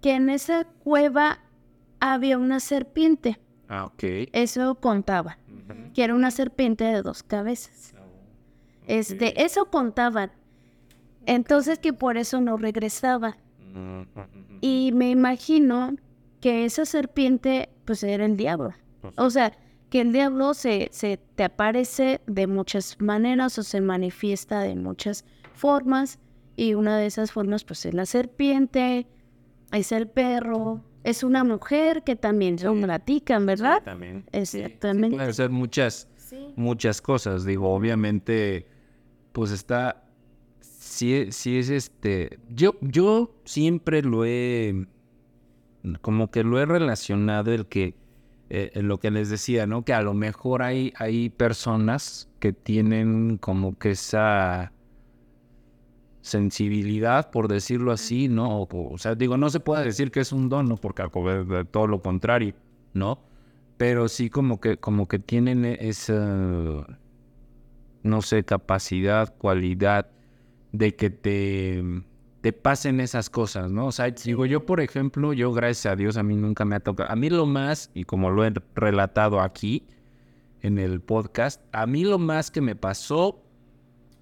que 0.00 0.14
en 0.14 0.30
esa 0.30 0.64
cueva 0.64 1.40
había 2.00 2.38
una 2.38 2.60
serpiente. 2.60 3.38
Ah, 3.68 3.86
ok. 3.86 4.04
Eso 4.32 4.76
contaba, 4.76 5.38
que 5.94 6.04
era 6.04 6.14
una 6.14 6.30
serpiente 6.30 6.84
de 6.84 7.02
dos 7.02 7.22
cabezas. 7.22 7.94
Este, 8.86 9.42
eso 9.44 9.66
contaban. 9.70 10.30
Entonces 11.24 11.78
que 11.80 11.92
por 11.92 12.16
eso 12.16 12.40
no 12.40 12.56
regresaba. 12.56 13.36
Y 14.60 14.90
me 14.94 15.10
imagino 15.10 15.94
que 16.40 16.64
esa 16.64 16.84
serpiente, 16.84 17.68
pues 17.84 18.02
era 18.02 18.24
el 18.24 18.36
diablo. 18.36 18.72
O 19.16 19.30
sea, 19.30 19.52
que 19.90 20.00
el 20.00 20.12
diablo 20.12 20.54
se, 20.54 20.88
se 20.92 21.18
te 21.36 21.44
aparece 21.44 22.20
de 22.26 22.46
muchas 22.46 23.00
maneras 23.00 23.58
o 23.58 23.62
se 23.62 23.80
manifiesta 23.80 24.60
de 24.60 24.74
muchas 24.76 25.24
formas. 25.54 26.18
Y 26.56 26.74
una 26.74 26.96
de 26.98 27.06
esas 27.06 27.32
formas, 27.32 27.64
pues 27.64 27.84
es 27.86 27.94
la 27.94 28.06
serpiente, 28.06 29.06
es 29.72 29.92
el 29.92 30.08
perro, 30.08 30.82
es 31.04 31.22
una 31.22 31.44
mujer 31.44 32.02
que 32.02 32.16
también 32.16 32.58
son 32.58 32.80
platican, 32.82 33.46
¿verdad? 33.46 33.82
También. 33.84 34.24
Exactamente. 34.32 35.16
Puede 35.16 35.32
ser 35.32 35.50
muchas, 35.50 36.08
Sí. 36.16 36.52
muchas 36.56 37.00
cosas. 37.00 37.44
Digo, 37.44 37.72
obviamente, 37.72 38.66
pues 39.32 39.50
está. 39.52 40.02
Sí, 40.96 41.26
sí 41.30 41.58
es 41.58 41.68
este. 41.68 42.38
Yo, 42.48 42.76
yo 42.80 43.34
siempre 43.44 44.00
lo 44.00 44.24
he. 44.24 44.86
Como 46.00 46.30
que 46.30 46.42
lo 46.42 46.58
he 46.58 46.64
relacionado 46.64 47.52
el 47.52 47.66
que. 47.66 47.94
eh, 48.48 48.70
lo 48.76 48.98
que 48.98 49.10
les 49.10 49.28
decía, 49.28 49.66
¿no? 49.66 49.84
Que 49.84 49.92
a 49.92 50.00
lo 50.00 50.14
mejor 50.14 50.62
hay, 50.62 50.94
hay 50.96 51.28
personas 51.28 52.30
que 52.40 52.54
tienen 52.54 53.36
como 53.36 53.76
que 53.78 53.90
esa 53.90 54.72
sensibilidad, 56.22 57.30
por 57.30 57.48
decirlo 57.48 57.92
así, 57.92 58.28
¿no? 58.28 58.62
O, 58.62 58.96
sea, 58.96 59.14
digo, 59.14 59.36
no 59.36 59.50
se 59.50 59.60
puede 59.60 59.84
decir 59.84 60.10
que 60.10 60.20
es 60.20 60.32
un 60.32 60.48
don, 60.48 60.66
¿no? 60.66 60.76
Porque 60.76 61.02
todo 61.70 61.86
lo 61.88 62.00
contrario, 62.00 62.54
¿no? 62.94 63.18
Pero 63.76 64.08
sí 64.08 64.30
como 64.30 64.60
que, 64.60 64.78
como 64.78 65.08
que 65.08 65.18
tienen 65.18 65.66
e- 65.66 65.76
esa, 65.78 66.86
no 68.02 68.22
sé, 68.22 68.44
capacidad, 68.44 69.36
cualidad 69.36 70.15
de 70.78 70.94
que 70.96 71.10
te, 71.10 71.82
te 72.40 72.52
pasen 72.52 73.00
esas 73.00 73.30
cosas, 73.30 73.70
¿no? 73.70 73.86
O 73.86 73.92
sea, 73.92 74.10
digo, 74.10 74.46
yo, 74.46 74.66
por 74.66 74.80
ejemplo, 74.80 75.32
yo, 75.32 75.52
gracias 75.52 75.92
a 75.92 75.96
Dios, 75.96 76.16
a 76.16 76.22
mí 76.22 76.36
nunca 76.36 76.64
me 76.64 76.76
ha 76.76 76.80
tocado. 76.80 77.10
A 77.10 77.16
mí 77.16 77.30
lo 77.30 77.46
más, 77.46 77.90
y 77.94 78.04
como 78.04 78.30
lo 78.30 78.44
he 78.44 78.52
relatado 78.74 79.40
aquí 79.40 79.86
en 80.62 80.78
el 80.78 81.00
podcast, 81.00 81.62
a 81.72 81.86
mí 81.86 82.04
lo 82.04 82.18
más 82.18 82.50
que 82.50 82.60
me 82.60 82.74
pasó 82.76 83.42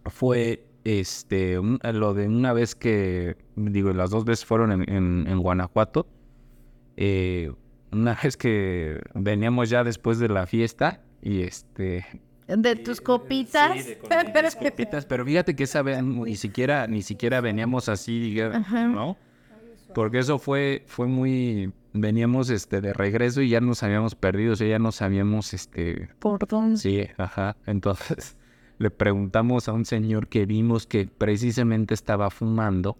fue 0.07 0.67
este 0.85 1.59
un- 1.59 1.79
lo 1.95 2.13
de 2.15 2.27
una 2.29 2.53
vez 2.53 2.75
que, 2.75 3.37
digo, 3.57 3.93
las 3.93 4.11
dos 4.11 4.25
veces 4.25 4.45
fueron 4.45 4.71
en, 4.73 4.91
en- 4.93 5.27
en 5.29 5.39
Guanajuato. 5.41 6.07
eh, 6.97 7.53
una 7.91 8.15
vez 8.23 8.37
que 8.37 9.01
veníamos 9.15 9.71
ya 9.71 9.83
después 9.85 10.19
de 10.19 10.29
la 10.29 10.47
fiesta 10.47 11.03
y 11.23 11.43
este 11.43 12.05
De 12.47 12.77
tus 12.77 13.01
copitas. 13.01 13.77
las 14.11 14.57
copitas, 14.57 15.07
pero 15.07 15.25
fíjate 15.25 15.57
que 15.57 15.65
esa 15.65 15.83
vez 15.83 16.03
ni 16.03 16.37
siquiera 16.37 16.87
ni 16.87 17.03
siquiera 17.03 17.41
veníamos 17.41 17.89
así. 17.89 18.37
¿no? 18.71 19.17
Porque 19.95 20.19
eso 20.19 20.39
fue 20.39 20.85
fue 20.87 21.07
muy 21.07 21.73
veníamos 21.95 22.51
este 22.51 22.81
de 22.81 22.93
regreso 22.93 23.41
y 23.41 23.49
ya 23.49 23.61
nos 23.61 23.83
habíamos 23.83 24.15
perdido, 24.15 24.55
o 24.55 24.57
sea, 24.57 24.67
ya 24.67 24.79
no 24.79 24.93
sabíamos 24.93 25.55
este 25.55 26.11
¿Por 26.19 26.47
dónde? 26.47 26.77
Sí, 26.77 27.07
ajá. 27.17 27.57
Entonces 27.67 28.37
le 28.79 28.91
preguntamos 28.91 29.69
a 29.69 29.73
un 29.73 29.85
señor 29.85 30.29
que 30.29 30.45
vimos 30.45 30.87
que 30.87 31.07
precisamente 31.07 31.95
estaba 31.95 32.31
fumando 32.31 32.99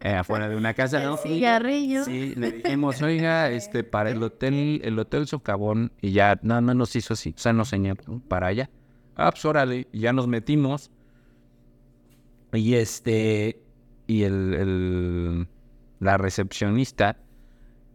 eh, 0.00 0.14
afuera 0.14 0.48
de 0.48 0.56
una 0.56 0.74
casa, 0.74 1.02
¿no? 1.02 1.16
Cigarrillo. 1.16 2.04
Sí, 2.04 2.34
le 2.36 2.52
dijimos, 2.52 3.00
oiga, 3.02 3.50
este, 3.50 3.84
para 3.84 4.10
el 4.10 4.22
hotel, 4.22 4.80
el 4.84 4.98
hotel 4.98 5.26
Socavón, 5.26 5.92
y 6.00 6.12
ya 6.12 6.38
nada 6.42 6.60
más 6.60 6.76
nos 6.76 6.96
hizo 6.96 7.14
así, 7.14 7.34
o 7.36 7.38
sea, 7.40 7.52
nos 7.52 7.68
señaló 7.68 8.20
para 8.28 8.48
allá. 8.48 8.70
Ah, 9.16 9.30
pues 9.30 9.44
órale, 9.44 9.88
ya 9.92 10.12
nos 10.12 10.26
metimos. 10.28 10.90
Y 12.52 12.74
este, 12.74 13.60
y 14.06 14.22
el, 14.22 14.54
el- 14.54 15.48
la 16.00 16.16
recepcionista 16.18 17.16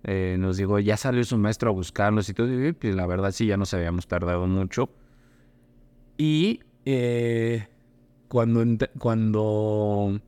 eh, 0.04 0.36
nos 0.40 0.58
dijo, 0.58 0.80
ya 0.80 0.98
salió 0.98 1.24
su 1.24 1.38
maestro 1.38 1.70
a 1.70 1.74
buscarnos 1.74 2.28
y 2.30 2.34
todo, 2.34 2.48
y 2.68 2.74
pues 2.74 2.96
la 2.96 3.06
verdad 3.06 3.32
sí, 3.32 3.46
ya 3.48 3.58
nos 3.58 3.74
habíamos 3.74 4.08
tardado 4.08 4.48
mucho. 4.48 4.90
Y 6.18 6.60
eh, 6.86 7.68
cuando, 8.28 8.64
cuando 8.98 10.20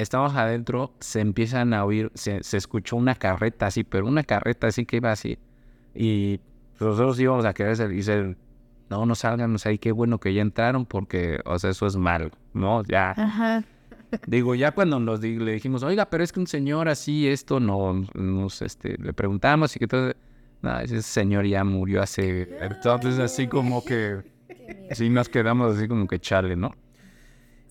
estábamos 0.00 0.34
adentro, 0.36 0.92
se 1.00 1.20
empiezan 1.20 1.72
a 1.74 1.84
oír, 1.84 2.10
se, 2.14 2.42
se 2.42 2.56
escuchó 2.56 2.96
una 2.96 3.14
carreta 3.14 3.66
así, 3.66 3.84
pero 3.84 4.06
una 4.06 4.22
carreta 4.24 4.66
así 4.68 4.86
que 4.86 4.96
iba 4.96 5.12
así. 5.12 5.38
Y 5.94 6.40
nosotros 6.78 7.18
íbamos 7.20 7.44
a 7.44 7.52
querer 7.54 7.76
salir 7.76 7.92
y 7.94 7.96
dice, 7.96 8.36
no, 8.88 9.06
no 9.06 9.14
salgan, 9.14 9.54
o 9.54 9.58
sea, 9.58 9.72
y 9.72 9.78
qué 9.78 9.92
bueno 9.92 10.18
que 10.18 10.32
ya 10.34 10.42
entraron 10.42 10.86
porque, 10.86 11.40
o 11.44 11.58
sea, 11.58 11.70
eso 11.70 11.86
es 11.86 11.96
malo, 11.96 12.30
¿no? 12.54 12.82
Ya. 12.84 13.10
Ajá. 13.16 13.64
Digo, 14.26 14.56
ya 14.56 14.72
cuando 14.72 14.98
nos 14.98 15.20
di- 15.20 15.38
le 15.38 15.52
dijimos, 15.52 15.82
oiga, 15.84 16.10
pero 16.10 16.24
es 16.24 16.32
que 16.32 16.40
un 16.40 16.48
señor 16.48 16.88
así, 16.88 17.28
esto, 17.28 17.60
no, 17.60 18.04
nos, 18.14 18.60
este, 18.62 18.96
le 18.98 19.12
preguntamos 19.12 19.76
y 19.76 19.78
que 19.78 19.86
todo, 19.86 20.12
no, 20.62 20.80
ese 20.80 21.00
señor 21.02 21.46
ya 21.46 21.62
murió 21.62 22.02
hace, 22.02 22.48
entonces 22.60 23.20
así 23.20 23.46
como 23.46 23.84
que, 23.84 24.18
sí 24.92 25.08
nos 25.10 25.28
quedamos 25.28 25.76
así 25.76 25.86
como 25.86 26.08
que 26.08 26.18
chale, 26.18 26.56
¿no? 26.56 26.72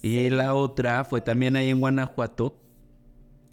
Y 0.01 0.29
la 0.29 0.53
otra 0.53 1.03
fue 1.03 1.21
también 1.21 1.55
ahí 1.55 1.69
en 1.69 1.79
Guanajuato, 1.79 2.55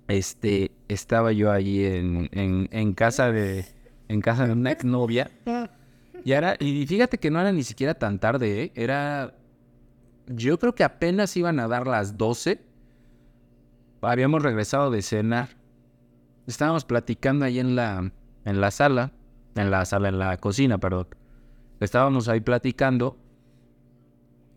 este, 0.08 0.70
estaba 0.88 1.32
yo 1.32 1.50
ahí 1.50 1.84
en, 1.84 2.28
en, 2.32 2.68
en 2.70 2.94
casa 2.94 3.32
de, 3.32 3.64
en 4.08 4.20
casa 4.20 4.46
de 4.46 4.52
una 4.52 4.70
exnovia, 4.70 5.30
y 6.26 6.32
era, 6.32 6.56
y 6.58 6.84
fíjate 6.86 7.18
que 7.18 7.30
no 7.30 7.40
era 7.40 7.52
ni 7.52 7.62
siquiera 7.62 7.94
tan 7.94 8.18
tarde, 8.18 8.62
¿eh? 8.64 8.72
Era, 8.74 9.36
yo 10.26 10.58
creo 10.58 10.74
que 10.74 10.82
apenas 10.82 11.36
iban 11.36 11.60
a 11.60 11.68
dar 11.68 11.86
las 11.86 12.16
12. 12.18 12.60
Habíamos 14.02 14.42
regresado 14.42 14.90
de 14.90 15.02
cenar. 15.02 15.50
Estábamos 16.48 16.84
platicando 16.84 17.44
ahí 17.44 17.60
en 17.60 17.76
la, 17.76 18.10
en 18.44 18.60
la 18.60 18.70
sala, 18.72 19.12
en 19.54 19.70
la 19.70 19.84
sala, 19.84 20.08
en 20.08 20.18
la 20.18 20.36
cocina, 20.38 20.78
perdón. 20.78 21.06
Estábamos 21.78 22.28
ahí 22.28 22.40
platicando 22.40 23.16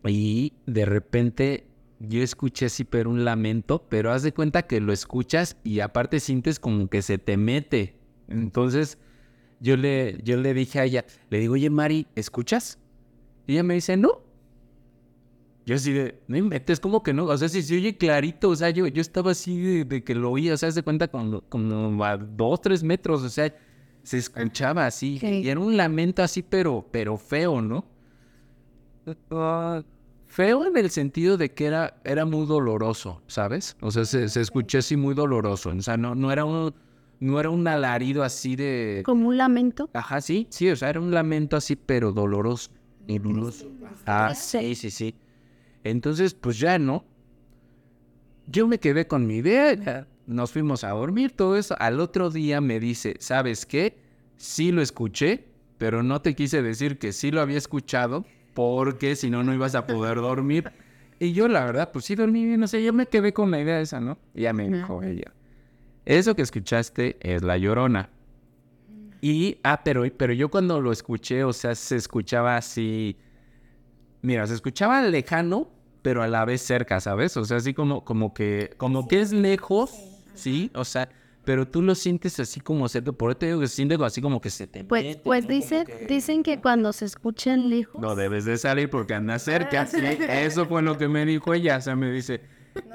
y 0.04 0.54
de 0.66 0.86
repente 0.86 1.69
yo 2.00 2.22
escuché 2.24 2.68
así, 2.68 2.84
pero 2.84 3.10
un 3.10 3.26
lamento, 3.26 3.86
pero 3.90 4.12
haz 4.12 4.24
de 4.24 4.34
cuenta 4.34 4.64
que 4.64 4.80
lo 4.80 4.94
escuchas 4.94 5.58
y 5.64 5.82
aparte 5.82 6.20
sientes 6.20 6.60
como 6.60 6.88
que 6.90 7.02
se 7.02 7.18
te 7.18 7.38
mete. 7.38 7.96
Entonces 8.28 8.98
yo 9.60 9.76
le, 9.78 10.18
yo 10.24 10.38
le 10.38 10.54
dije 10.54 10.80
a 10.80 10.86
ella, 10.86 11.06
le 11.30 11.40
digo, 11.40 11.54
oye 11.56 11.70
Mari, 11.70 12.08
¿escuchas? 12.16 12.80
Y 13.48 13.54
ella 13.54 13.64
me 13.64 13.74
dice, 13.74 13.98
no. 13.98 14.22
Yo 15.66 15.76
así 15.76 15.92
de, 15.94 16.20
no 16.28 16.38
inventes, 16.38 16.80
como 16.80 17.04
que 17.04 17.14
no, 17.14 17.26
o 17.26 17.38
sea, 17.38 17.48
si 17.50 17.62
se 17.62 17.76
oye 17.76 17.96
clarito, 17.96 18.50
o 18.50 18.56
sea, 18.56 18.72
yo, 18.72 18.88
yo 18.88 19.02
estaba 19.02 19.32
así 19.32 19.60
de, 19.62 19.86
de 19.86 20.04
que 20.04 20.16
lo 20.16 20.32
oía, 20.32 20.54
o 20.56 20.58
sea, 20.58 20.72
se 20.72 20.82
cuenta 20.82 21.10
como, 21.10 21.42
como 21.42 22.04
a 22.04 22.18
dos, 22.18 22.62
tres 22.62 22.82
metros, 22.82 23.22
o 23.22 23.30
sea, 23.30 23.54
se 24.02 24.18
escuchaba 24.18 24.88
así, 24.88 25.20
Sí. 25.20 25.42
y 25.44 25.50
era 25.50 25.60
un 25.60 25.78
lamento 25.78 26.24
así, 26.24 26.42
pero, 26.42 26.88
pero 26.92 27.18
feo, 27.18 27.62
¿no? 27.62 27.86
Ah, 30.30 30.34
feo 30.34 30.66
en 30.66 30.78
el 30.78 30.90
sentido 30.90 31.38
de 31.38 31.52
que 31.52 31.66
era, 31.66 32.00
era 32.04 32.26
muy 32.26 32.46
doloroso, 32.46 33.22
¿sabes? 33.28 33.76
O 33.82 33.92
sea, 33.92 34.06
se, 34.06 34.30
se 34.30 34.42
escuchó 34.42 34.78
así 34.78 34.96
muy 34.96 35.16
doloroso, 35.16 35.72
o 35.72 35.82
sea, 35.82 35.98
no, 35.98 36.16
no 36.16 36.32
era 36.32 36.46
un, 36.46 36.74
no 37.20 37.40
era 37.40 37.50
un 37.50 37.68
alarido 37.68 38.24
así 38.24 38.56
de... 38.56 39.02
Como 39.06 39.28
un 39.28 39.38
lamento. 39.38 39.90
Ajá, 39.94 40.22
sí, 40.22 40.48
sí, 40.50 40.70
o 40.70 40.76
sea, 40.76 40.90
era 40.90 41.00
un 41.00 41.12
lamento 41.12 41.58
así, 41.58 41.76
pero 41.76 42.12
doloroso. 42.12 42.72
Doloroso. 43.08 43.72
Ah, 44.06 44.34
sí, 44.36 44.76
sí, 44.76 44.92
sí. 44.92 45.16
Entonces, 45.84 46.34
pues 46.34 46.60
ya 46.60 46.78
no. 46.78 47.04
Yo 48.48 48.68
me 48.68 48.80
quedé 48.80 49.08
con 49.08 49.26
mi 49.26 49.38
idea, 49.38 49.74
ya 49.74 50.08
nos 50.28 50.52
fuimos 50.52 50.84
a 50.84 50.90
dormir, 50.90 51.32
todo 51.36 51.58
eso. 51.58 51.76
Al 51.80 52.00
otro 52.00 52.30
día 52.30 52.62
me 52.62 52.80
dice, 52.80 53.16
¿sabes 53.20 53.66
qué? 53.66 53.98
Sí 54.38 54.72
lo 54.72 54.82
escuché, 54.82 55.46
pero 55.78 56.04
no 56.04 56.22
te 56.22 56.36
quise 56.36 56.62
decir 56.62 57.00
que 57.00 57.14
sí 57.14 57.32
lo 57.32 57.42
había 57.42 57.58
escuchado, 57.58 58.26
porque 58.60 59.16
si 59.16 59.30
no, 59.30 59.42
no 59.42 59.54
ibas 59.54 59.74
a 59.74 59.88
poder 59.88 60.18
dormir. 60.18 60.70
Y 61.18 61.32
yo, 61.32 61.48
la 61.48 61.64
verdad, 61.64 61.94
pues 61.94 62.04
sí 62.04 62.16
dormí 62.16 62.44
bien, 62.44 62.60
no 62.60 62.68
sé, 62.68 62.84
yo 62.84 62.92
me 62.92 63.06
quedé 63.06 63.32
con 63.32 63.52
la 63.52 63.62
idea 63.62 63.80
esa, 63.80 64.02
¿no? 64.02 64.18
Y 64.36 64.42
ya 64.42 64.52
me 64.52 64.68
dijo 64.68 65.02
ella, 65.02 65.32
eso 66.04 66.36
que 66.36 66.42
escuchaste 66.42 67.16
es 67.22 67.42
La 67.42 67.58
Llorona. 67.58 68.10
Y, 69.22 69.60
ah, 69.64 69.80
pero, 69.82 70.04
pero 70.18 70.34
yo 70.34 70.50
cuando 70.52 70.82
lo 70.82 70.92
escuché, 70.92 71.46
o 71.46 71.54
sea, 71.54 71.74
se 71.74 71.96
escuchaba 71.96 72.58
así. 72.58 73.16
Mira, 74.22 74.46
se 74.46 74.56
escuchaba 74.56 75.02
lejano, 75.04 75.70
pero 76.02 76.22
a 76.22 76.28
la 76.28 76.44
vez 76.44 76.62
cerca, 76.62 77.00
¿sabes? 77.00 77.38
O 77.38 77.46
sea, 77.46 77.56
así 77.56 77.74
como, 77.74 78.04
como 78.04 78.34
que, 78.34 78.72
como 78.76 79.08
que 79.08 79.22
es 79.22 79.32
lejos, 79.32 79.92
¿sí? 80.34 80.70
O 80.76 80.84
sea, 80.84 81.08
pero 81.50 81.68
tú 81.68 81.82
lo 81.82 81.96
sientes 81.96 82.40
así 82.40 82.60
como 82.60 82.88
cerca. 82.88 83.12
Por 83.12 83.32
eso 83.32 83.40
te 83.40 83.48
digo 83.48 83.60
que 83.60 83.68
se 83.68 83.78
siente 83.78 83.98
así 84.06 84.22
como 84.22 84.40
que 84.40 84.52
se 84.52 84.68
te 84.68 84.84
Pues, 84.84 85.04
mete, 85.04 85.22
pues 85.24 85.46
¿no? 85.46 85.50
Dicen, 85.50 85.84
que- 85.88 86.06
dicen 86.06 86.44
que 86.44 86.62
cuando 86.62 86.94
se 86.94 87.06
escuchan 87.06 87.72
lejos. 87.72 88.00
No 88.00 88.14
debes 88.16 88.46
de 88.46 88.56
salir 88.60 88.88
porque 88.92 89.16
anda 89.16 89.40
cerca, 89.40 89.88
¿sí? 89.88 89.98
Eso 90.30 90.68
fue 90.68 90.84
lo 90.84 91.00
que 91.00 91.08
me 91.08 91.26
dijo 91.26 91.56
ella, 91.56 91.78
o 91.78 91.82
sea, 91.82 91.96
me 91.96 92.12
dice. 92.12 92.42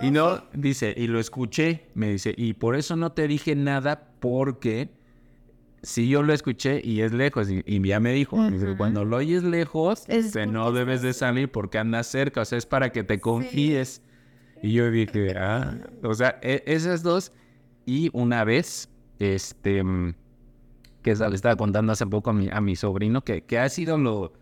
Y 0.01 0.12
no, 0.12 0.45
dice, 0.53 0.95
y 0.97 1.09
lo 1.09 1.19
escuché, 1.19 1.88
me 1.95 2.11
dice, 2.11 2.33
y 2.37 2.53
por 2.53 2.77
eso 2.77 2.95
no 2.95 3.11
te 3.11 3.27
dije 3.27 3.57
nada 3.57 4.12
porque 4.21 4.90
sí 5.83 6.09
yo 6.09 6.23
lo 6.23 6.33
escuché 6.33 6.81
y 6.85 7.01
es 7.01 7.12
lejos. 7.12 7.51
Y, 7.51 7.64
y 7.67 7.85
ya 7.85 7.99
me 7.99 8.12
dijo, 8.12 8.37
me 8.37 8.53
dice, 8.53 8.69
Ujú. 8.69 8.77
cuando 8.77 9.05
lo 9.05 9.17
oyes 9.17 9.43
lejos, 9.43 10.05
Es 10.07 10.27
este, 10.27 10.47
no 10.47 10.71
debes 10.71 11.03
de 11.03 11.12
salir 11.12 11.51
porque 11.51 11.79
andas 11.79 12.07
cerca. 12.07 12.43
O 12.43 12.45
sea, 12.45 12.57
es 12.57 12.67
para 12.67 12.93
que 12.93 13.03
te 13.03 13.19
confíes. 13.19 14.01
Y 14.62 14.75
yo 14.75 14.88
dije, 14.93 15.35
ah, 15.37 15.77
o 16.05 16.14
sea, 16.14 16.38
e- 16.40 16.62
esas 16.67 17.03
dos. 17.03 17.33
Y 17.87 18.11
una 18.12 18.44
vez, 18.44 18.88
este, 19.18 19.83
que 21.03 21.14
le 21.14 21.35
estaba 21.35 21.57
contando 21.57 21.92
hace 21.92 22.07
poco 22.07 22.31
a 22.31 22.33
mi, 22.33 22.49
a 22.51 22.61
mi 22.61 22.77
sobrino, 22.77 23.23
que, 23.23 23.42
que 23.42 23.59
ha 23.59 23.68
sido 23.68 23.99
lo... 23.99 24.33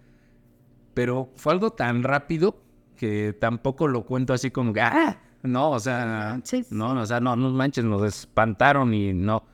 Pero 0.94 1.30
fue 1.36 1.52
algo 1.52 1.70
tan 1.70 2.02
rápido 2.02 2.62
que 2.96 3.32
tampoco 3.32 3.88
lo 3.88 4.04
cuento 4.04 4.32
así 4.32 4.50
como, 4.50 4.72
que, 4.72 4.80
ah, 4.80 5.20
no, 5.42 5.70
o 5.70 5.80
sea, 5.80 6.40
sí. 6.44 6.64
no, 6.70 6.92
o 6.92 7.06
sea, 7.06 7.18
no, 7.18 7.34
no 7.34 7.50
manches, 7.50 7.84
nos 7.84 8.02
espantaron 8.04 8.94
y 8.94 9.12
no. 9.12 9.44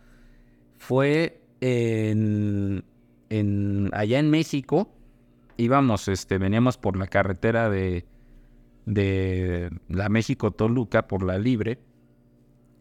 Fue 0.77 1.41
en, 1.61 2.85
en 3.31 3.91
allá 3.95 4.19
en 4.19 4.31
México, 4.31 4.91
íbamos, 5.57 6.09
este, 6.09 6.39
veníamos 6.39 6.77
por 6.77 6.97
la 6.97 7.07
carretera 7.07 7.71
de, 7.71 8.05
de 8.85 9.71
la 9.89 10.09
México-Toluca, 10.09 11.09
por 11.09 11.23
la 11.23 11.39
Libre, 11.39 11.79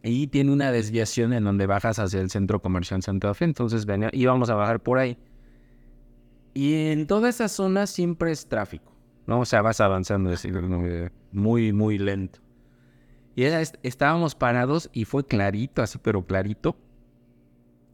y 0.02 0.28
tiene 0.28 0.52
una 0.52 0.70
desviación 0.72 1.32
en 1.32 1.44
donde 1.44 1.66
bajas 1.66 1.98
hacia 1.98 2.20
el 2.20 2.30
centro 2.30 2.60
comercial 2.60 3.02
Santa 3.02 3.34
Fe, 3.34 3.44
entonces 3.44 3.86
venía, 3.86 4.10
íbamos 4.12 4.50
a 4.50 4.54
bajar 4.54 4.80
por 4.80 4.98
ahí. 4.98 5.18
Y 6.54 6.90
en 6.90 7.06
toda 7.06 7.28
esa 7.28 7.48
zona 7.48 7.86
siempre 7.86 8.32
es 8.32 8.46
tráfico, 8.46 8.92
¿no? 9.26 9.40
O 9.40 9.44
sea, 9.44 9.62
vas 9.62 9.80
avanzando 9.80 10.30
así, 10.30 10.50
muy, 11.32 11.72
muy 11.72 11.98
lento. 11.98 12.40
Y 13.36 13.44
estábamos 13.44 14.34
parados 14.34 14.90
y 14.92 15.04
fue 15.04 15.24
clarito, 15.24 15.82
así, 15.82 15.98
pero 16.02 16.26
clarito. 16.26 16.76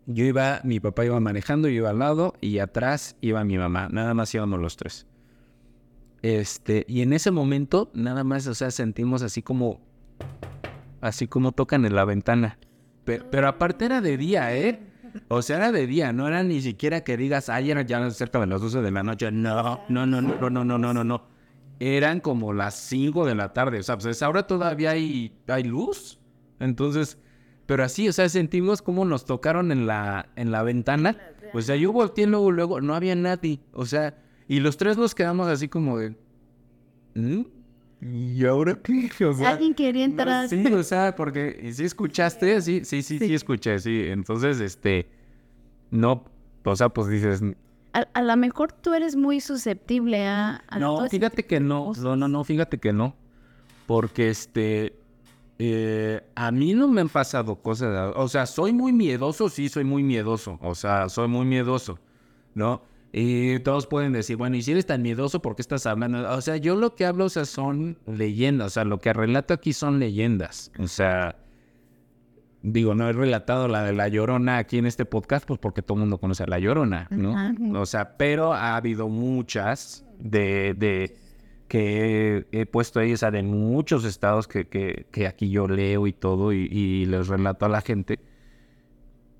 Yo 0.07 0.25
iba, 0.25 0.61
mi 0.64 0.81
papá 0.81 1.05
iba 1.05 1.21
manejando, 1.21 1.69
yo 1.69 1.75
iba 1.75 1.90
al 1.90 1.99
lado 1.99 2.35
y 2.40 2.59
atrás 2.59 3.17
iba 3.21 3.45
mi 3.45 3.59
mamá. 3.59 3.88
Nada 3.90 4.14
más 4.14 4.35
íbamos 4.35 4.61
los 4.61 4.77
tres. 4.77 5.07
Este, 6.23 6.87
y 6.88 7.03
en 7.03 7.12
ese 7.12 7.31
momento, 7.31 7.90
nada 7.93 8.25
más, 8.25 8.47
o 8.47 8.55
sea, 8.55 8.71
sentimos 8.71 9.21
así 9.21 9.43
como, 9.43 9.83
así 11.05 11.29
como 11.29 11.53
tocan 11.53 11.85
en 11.85 11.95
la 11.95 12.05
ventana. 12.05 12.59
Pero, 13.05 13.31
pero 13.31 13.49
aparte 13.49 13.85
era 13.85 14.01
de 14.01 14.17
día, 14.17 14.57
¿eh? 14.57 14.81
O 15.29 15.43
sea, 15.43 15.59
era 15.59 15.71
de 15.71 15.87
día, 15.87 16.12
no 16.12 16.27
era 16.27 16.43
ni 16.43 16.61
siquiera 16.61 17.05
que 17.05 17.17
digas, 17.17 17.49
ay, 17.49 17.71
era 17.71 17.83
ya 17.83 18.11
cerca 18.11 18.40
de 18.40 18.47
las 18.47 18.61
12 18.61 18.81
de 18.81 18.90
la 18.90 19.03
noche. 19.03 19.31
No, 19.31 19.81
no, 19.88 20.07
no, 20.07 20.23
no, 20.23 20.37
no, 20.40 20.51
no, 20.51 20.64
no, 20.64 20.79
no, 20.79 20.95
no, 20.95 21.05
no. 21.05 21.23
Eran 21.79 22.21
como 22.21 22.53
las 22.53 22.75
5 22.75 23.27
de 23.27 23.35
la 23.35 23.53
tarde. 23.53 23.79
O 23.79 23.83
sea, 23.83 23.99
pues 23.99 24.23
ahora 24.23 24.47
todavía 24.47 24.90
hay, 24.93 25.37
hay 25.47 25.64
luz. 25.64 26.19
Entonces, 26.59 27.19
pero 27.67 27.85
así, 27.85 28.09
o 28.09 28.12
sea, 28.12 28.29
sentimos 28.29 28.81
como 28.81 29.05
nos 29.05 29.27
tocaron 29.27 29.73
en 29.73 29.87
la, 29.87 30.31
en 30.37 30.51
la 30.51 30.62
ventana. 30.62 31.17
O 31.53 31.61
sea, 31.61 31.77
yo 31.77 31.93
volteé 31.93 32.27
luego, 32.27 32.51
luego, 32.51 32.81
no 32.81 32.95
había 32.95 33.14
nadie. 33.14 33.61
O 33.73 33.85
sea, 33.85 34.17
y 34.49 34.61
los 34.61 34.79
tres 34.79 34.97
nos 34.97 35.14
quedamos 35.14 35.49
así 35.49 35.69
como 35.69 35.99
de. 35.99 36.17
¿Mm? 37.14 37.43
¿Y 38.05 38.45
ahora 38.45 38.75
qué? 38.83 39.25
O 39.25 39.33
sea, 39.33 39.51
Alguien 39.51 39.75
quería 39.75 40.07
no, 40.07 40.12
entrar. 40.12 40.49
sí, 40.49 40.67
o 40.67 40.83
sea, 40.83 41.14
porque 41.17 41.59
¿y 41.62 41.73
sí 41.73 41.85
escuchaste, 41.85 42.61
sí, 42.61 42.85
sí, 42.85 43.03
sí, 43.03 43.19
sí, 43.19 43.35
escuché, 43.35 43.79
sí. 43.79 44.03
Entonces, 44.09 44.61
este, 44.61 45.09
no, 45.90 46.25
o 46.64 46.77
sea, 46.77 46.88
pues 46.90 47.09
dices, 47.09 47.40
A, 47.95 48.01
a 48.12 48.23
lo 48.23 48.37
mejor 48.37 48.73
tú 48.73 48.93
eres 48.95 49.17
muy 49.17 49.40
susceptible 49.40 50.27
a... 50.27 50.62
a 50.69 50.79
no, 50.79 51.09
fíjate 51.09 51.37
tipo 51.37 51.49
que 51.49 51.61
no, 51.61 51.93
no, 51.97 52.17
no, 52.17 52.29
no, 52.29 52.45
fíjate 52.45 52.79
que 52.79 52.93
no, 52.93 53.17
porque 53.87 54.29
este, 54.29 54.99
eh, 55.59 56.21
a 56.35 56.51
mí 56.51 56.75
no 56.75 56.88
me 56.88 57.01
han 57.01 57.09
pasado 57.09 57.57
cosas, 57.57 58.12
o 58.17 58.29
sea, 58.29 58.45
soy 58.47 58.73
muy 58.73 58.93
miedoso, 58.93 59.49
sí, 59.49 59.69
soy 59.69 59.85
muy 59.85 60.03
miedoso, 60.03 60.59
o 60.61 60.75
sea, 60.75 61.09
soy 61.09 61.29
muy 61.29 61.47
miedoso, 61.47 61.99
¿no? 62.55 62.83
Y 63.16 63.61
todos 63.61 63.87
pueden 63.87 64.12
decir, 64.12 64.37
bueno, 64.37 64.57
y 64.57 64.62
si 64.62 64.72
eres 64.72 64.87
tan 64.87 65.00
miedoso, 65.00 65.40
¿por 65.40 65.55
qué 65.55 65.62
estás 65.62 65.87
hablando? 65.87 66.29
O 66.33 66.40
sea, 66.40 66.57
yo 66.57 66.74
lo 66.74 66.96
que 66.96 67.07
hablo, 67.07 67.27
o 67.27 67.29
sea, 67.29 67.44
son 67.44 67.96
leyendas, 68.07 68.66
o 68.66 68.70
sea, 68.70 68.85
lo 68.85 68.98
que 68.98 69.12
relato 69.12 69.55
aquí 69.55 69.72
son 69.72 70.00
leyendas, 70.00 70.72
o 70.81 70.88
sea, 70.88 71.37
digo, 72.62 72.96
no 72.96 73.09
he 73.09 73.12
relatado 73.12 73.68
la 73.68 73.85
de 73.85 73.92
La 73.92 74.09
Llorona 74.09 74.59
aquí 74.59 74.79
en 74.79 74.87
este 74.87 75.05
podcast, 75.05 75.46
pues 75.46 75.61
porque 75.61 75.81
todo 75.81 75.94
el 75.94 76.00
mundo 76.00 76.18
conoce 76.18 76.42
a 76.42 76.48
La 76.48 76.59
Llorona, 76.59 77.07
¿no? 77.11 77.81
O 77.81 77.87
sea, 77.87 78.16
pero 78.16 78.53
ha 78.53 78.74
habido 78.74 79.09
muchas 79.09 80.05
de, 80.18 80.74
de 80.74 81.16
que 81.68 82.46
he, 82.50 82.62
he 82.62 82.66
puesto 82.66 82.98
ahí, 82.98 83.12
o 83.12 83.16
sea, 83.16 83.31
de 83.31 83.44
muchos 83.44 84.05
estados 84.05 84.48
que, 84.48 84.66
que, 84.66 85.07
que 85.12 85.29
aquí 85.29 85.50
yo 85.50 85.68
leo 85.68 86.09
y 86.09 86.12
todo 86.12 86.53
y, 86.53 86.66
y 86.68 87.07
les 87.07 87.29
relato 87.29 87.64
a 87.64 87.68
la 87.68 87.81
gente. 87.81 88.18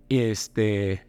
Y 0.09 0.21
este, 0.21 1.03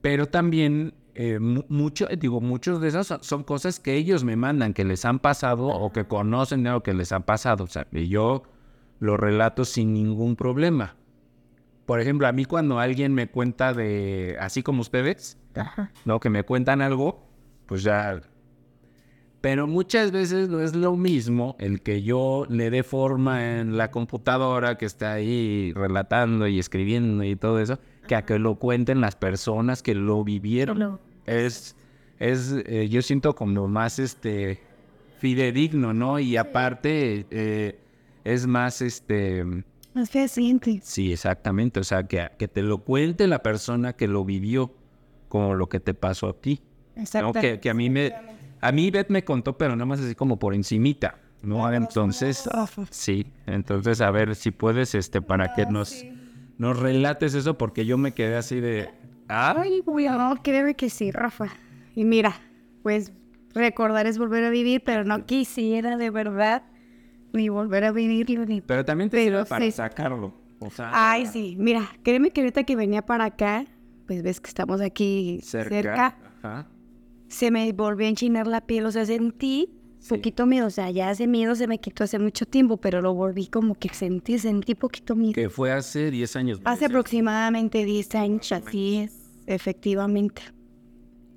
pero 0.00 0.24
también 0.24 0.94
eh, 1.14 1.38
mucho, 1.38 2.06
digo, 2.18 2.40
muchos 2.40 2.80
de 2.80 2.88
esos 2.88 3.14
son, 3.20 3.44
cosas 3.44 3.80
que 3.80 3.94
ellos 3.94 4.24
me 4.24 4.36
mandan, 4.36 4.72
que 4.72 4.84
les 4.84 5.04
han 5.04 5.18
pasado 5.18 5.66
o 5.66 5.92
que 5.92 6.06
conocen 6.06 6.66
algo 6.66 6.82
que 6.82 6.94
les 6.94 7.12
ha 7.12 7.20
pasado. 7.20 7.64
O 7.64 7.66
sea, 7.66 7.86
y 7.92 8.08
yo 8.08 8.42
lo 8.98 9.16
relato 9.16 9.64
sin 9.64 9.92
ningún 9.92 10.36
problema. 10.36 10.96
Por 11.86 12.00
ejemplo, 12.00 12.28
a 12.28 12.32
mí 12.32 12.44
cuando 12.44 12.78
alguien 12.78 13.14
me 13.14 13.28
cuenta 13.28 13.74
de, 13.74 14.36
así 14.40 14.62
como 14.62 14.82
ustedes, 14.82 15.38
Ajá. 15.54 15.92
¿no? 16.04 16.20
Que 16.20 16.30
me 16.30 16.44
cuentan 16.44 16.82
algo, 16.82 17.26
pues 17.66 17.82
ya. 17.82 18.20
Pero 19.40 19.66
muchas 19.66 20.12
veces 20.12 20.48
no 20.48 20.60
es 20.60 20.76
lo 20.76 20.96
mismo 20.96 21.56
el 21.58 21.82
que 21.82 22.02
yo 22.02 22.46
le 22.48 22.70
dé 22.70 22.82
forma 22.82 23.58
en 23.58 23.78
la 23.78 23.90
computadora 23.90 24.76
que 24.76 24.84
está 24.84 25.14
ahí 25.14 25.72
relatando 25.74 26.46
y 26.46 26.58
escribiendo 26.58 27.24
y 27.24 27.36
todo 27.36 27.58
eso, 27.58 27.78
que 28.10 28.16
a 28.16 28.24
que 28.26 28.40
lo 28.40 28.56
cuenten 28.56 29.00
las 29.00 29.14
personas 29.14 29.84
que 29.84 29.94
lo 29.94 30.24
vivieron. 30.24 30.98
Es, 31.26 31.76
es 32.18 32.56
eh, 32.66 32.88
yo 32.88 33.02
siento 33.02 33.36
como 33.36 33.68
más 33.68 34.00
este 34.00 34.58
fidedigno, 35.18 35.94
¿no? 35.94 36.18
Y 36.18 36.36
aparte 36.36 37.24
eh, 37.30 37.78
es 38.24 38.48
más 38.48 38.82
este 38.82 39.44
Es 39.94 40.10
fehaciente. 40.10 40.80
Sí, 40.82 41.12
exactamente. 41.12 41.78
O 41.78 41.84
sea, 41.84 42.02
que, 42.02 42.32
que 42.36 42.48
te 42.48 42.62
lo 42.62 42.78
cuente 42.78 43.28
la 43.28 43.44
persona 43.44 43.92
que 43.92 44.08
lo 44.08 44.24
vivió, 44.24 44.74
como 45.28 45.54
lo 45.54 45.68
que 45.68 45.78
te 45.78 45.94
pasó 45.94 46.30
a 46.30 46.32
ti. 46.32 46.60
¿no? 47.14 47.32
Que, 47.32 47.60
que 47.60 47.70
a 47.70 47.74
mí 47.74 47.90
me... 47.90 48.12
A 48.60 48.72
mí 48.72 48.90
Beth 48.90 49.08
me 49.08 49.24
contó, 49.24 49.56
pero 49.56 49.76
nada 49.76 49.86
más 49.86 50.00
así 50.00 50.16
como 50.16 50.36
por 50.38 50.52
encimita, 50.52 51.14
¿no? 51.42 51.72
Entonces, 51.72 52.46
sí. 52.90 53.24
Entonces, 53.46 54.00
a 54.02 54.10
ver 54.10 54.34
si 54.34 54.50
puedes, 54.50 54.94
este, 54.94 55.22
para 55.22 55.54
que 55.54 55.64
nos, 55.64 56.04
nos 56.60 56.78
relates 56.78 57.32
eso, 57.32 57.56
porque 57.56 57.86
yo 57.86 57.96
me 57.96 58.12
quedé 58.12 58.36
así 58.36 58.60
de... 58.60 58.90
Ay, 59.28 59.82
no, 59.86 60.34
créeme 60.42 60.74
que 60.74 60.90
sí, 60.90 61.10
Rafa. 61.10 61.46
Y 61.94 62.04
mira, 62.04 62.34
pues 62.82 63.14
recordar 63.54 64.06
es 64.06 64.18
volver 64.18 64.44
a 64.44 64.50
vivir, 64.50 64.82
pero 64.84 65.02
no 65.02 65.24
quisiera 65.24 65.96
de 65.96 66.10
verdad 66.10 66.62
ni 67.32 67.48
volver 67.48 67.84
a 67.84 67.92
vivirlo 67.92 68.44
ni... 68.44 68.60
pero 68.60 68.84
también 68.84 69.08
te 69.08 69.16
sirve 69.16 69.38
Pero 69.38 69.46
para 69.48 69.64
sí. 69.64 69.72
sacarlo. 69.72 70.34
O 70.58 70.68
sea, 70.68 70.90
Ay, 70.92 71.24
sí, 71.24 71.56
mira, 71.58 71.88
créeme 72.02 72.30
que 72.30 72.42
ahorita 72.42 72.64
que 72.64 72.76
venía 72.76 73.00
para 73.00 73.24
acá, 73.24 73.64
pues 74.06 74.22
ves 74.22 74.38
que 74.38 74.48
estamos 74.48 74.82
aquí 74.82 75.40
cerca. 75.42 75.70
cerca, 75.70 76.18
Ajá. 76.42 76.68
se 77.28 77.50
me 77.50 77.72
volvió 77.72 78.06
a 78.06 78.10
enchinar 78.10 78.46
la 78.46 78.60
piel, 78.60 78.84
o 78.84 78.92
sea, 78.92 79.06
sentí 79.06 79.79
Sí. 80.00 80.14
poquito 80.14 80.46
miedo, 80.46 80.66
o 80.66 80.70
sea, 80.70 80.90
ya 80.90 81.10
ese 81.10 81.26
miedo 81.26 81.54
se 81.54 81.66
me 81.66 81.78
quitó 81.78 82.04
hace 82.04 82.18
mucho 82.18 82.46
tiempo, 82.46 82.78
pero 82.78 83.02
lo 83.02 83.12
volví 83.12 83.46
como 83.46 83.74
que 83.74 83.90
sentí, 83.90 84.38
sentí 84.38 84.74
poquito 84.74 85.14
miedo. 85.14 85.34
Que 85.34 85.50
fue 85.50 85.72
hace 85.72 86.10
10 86.10 86.36
años. 86.36 86.60
Hace 86.64 86.86
aproximadamente 86.86 87.84
10 87.84 88.14
años, 88.14 88.50
así 88.50 88.96
es, 88.98 89.12
efectivamente. 89.46 90.42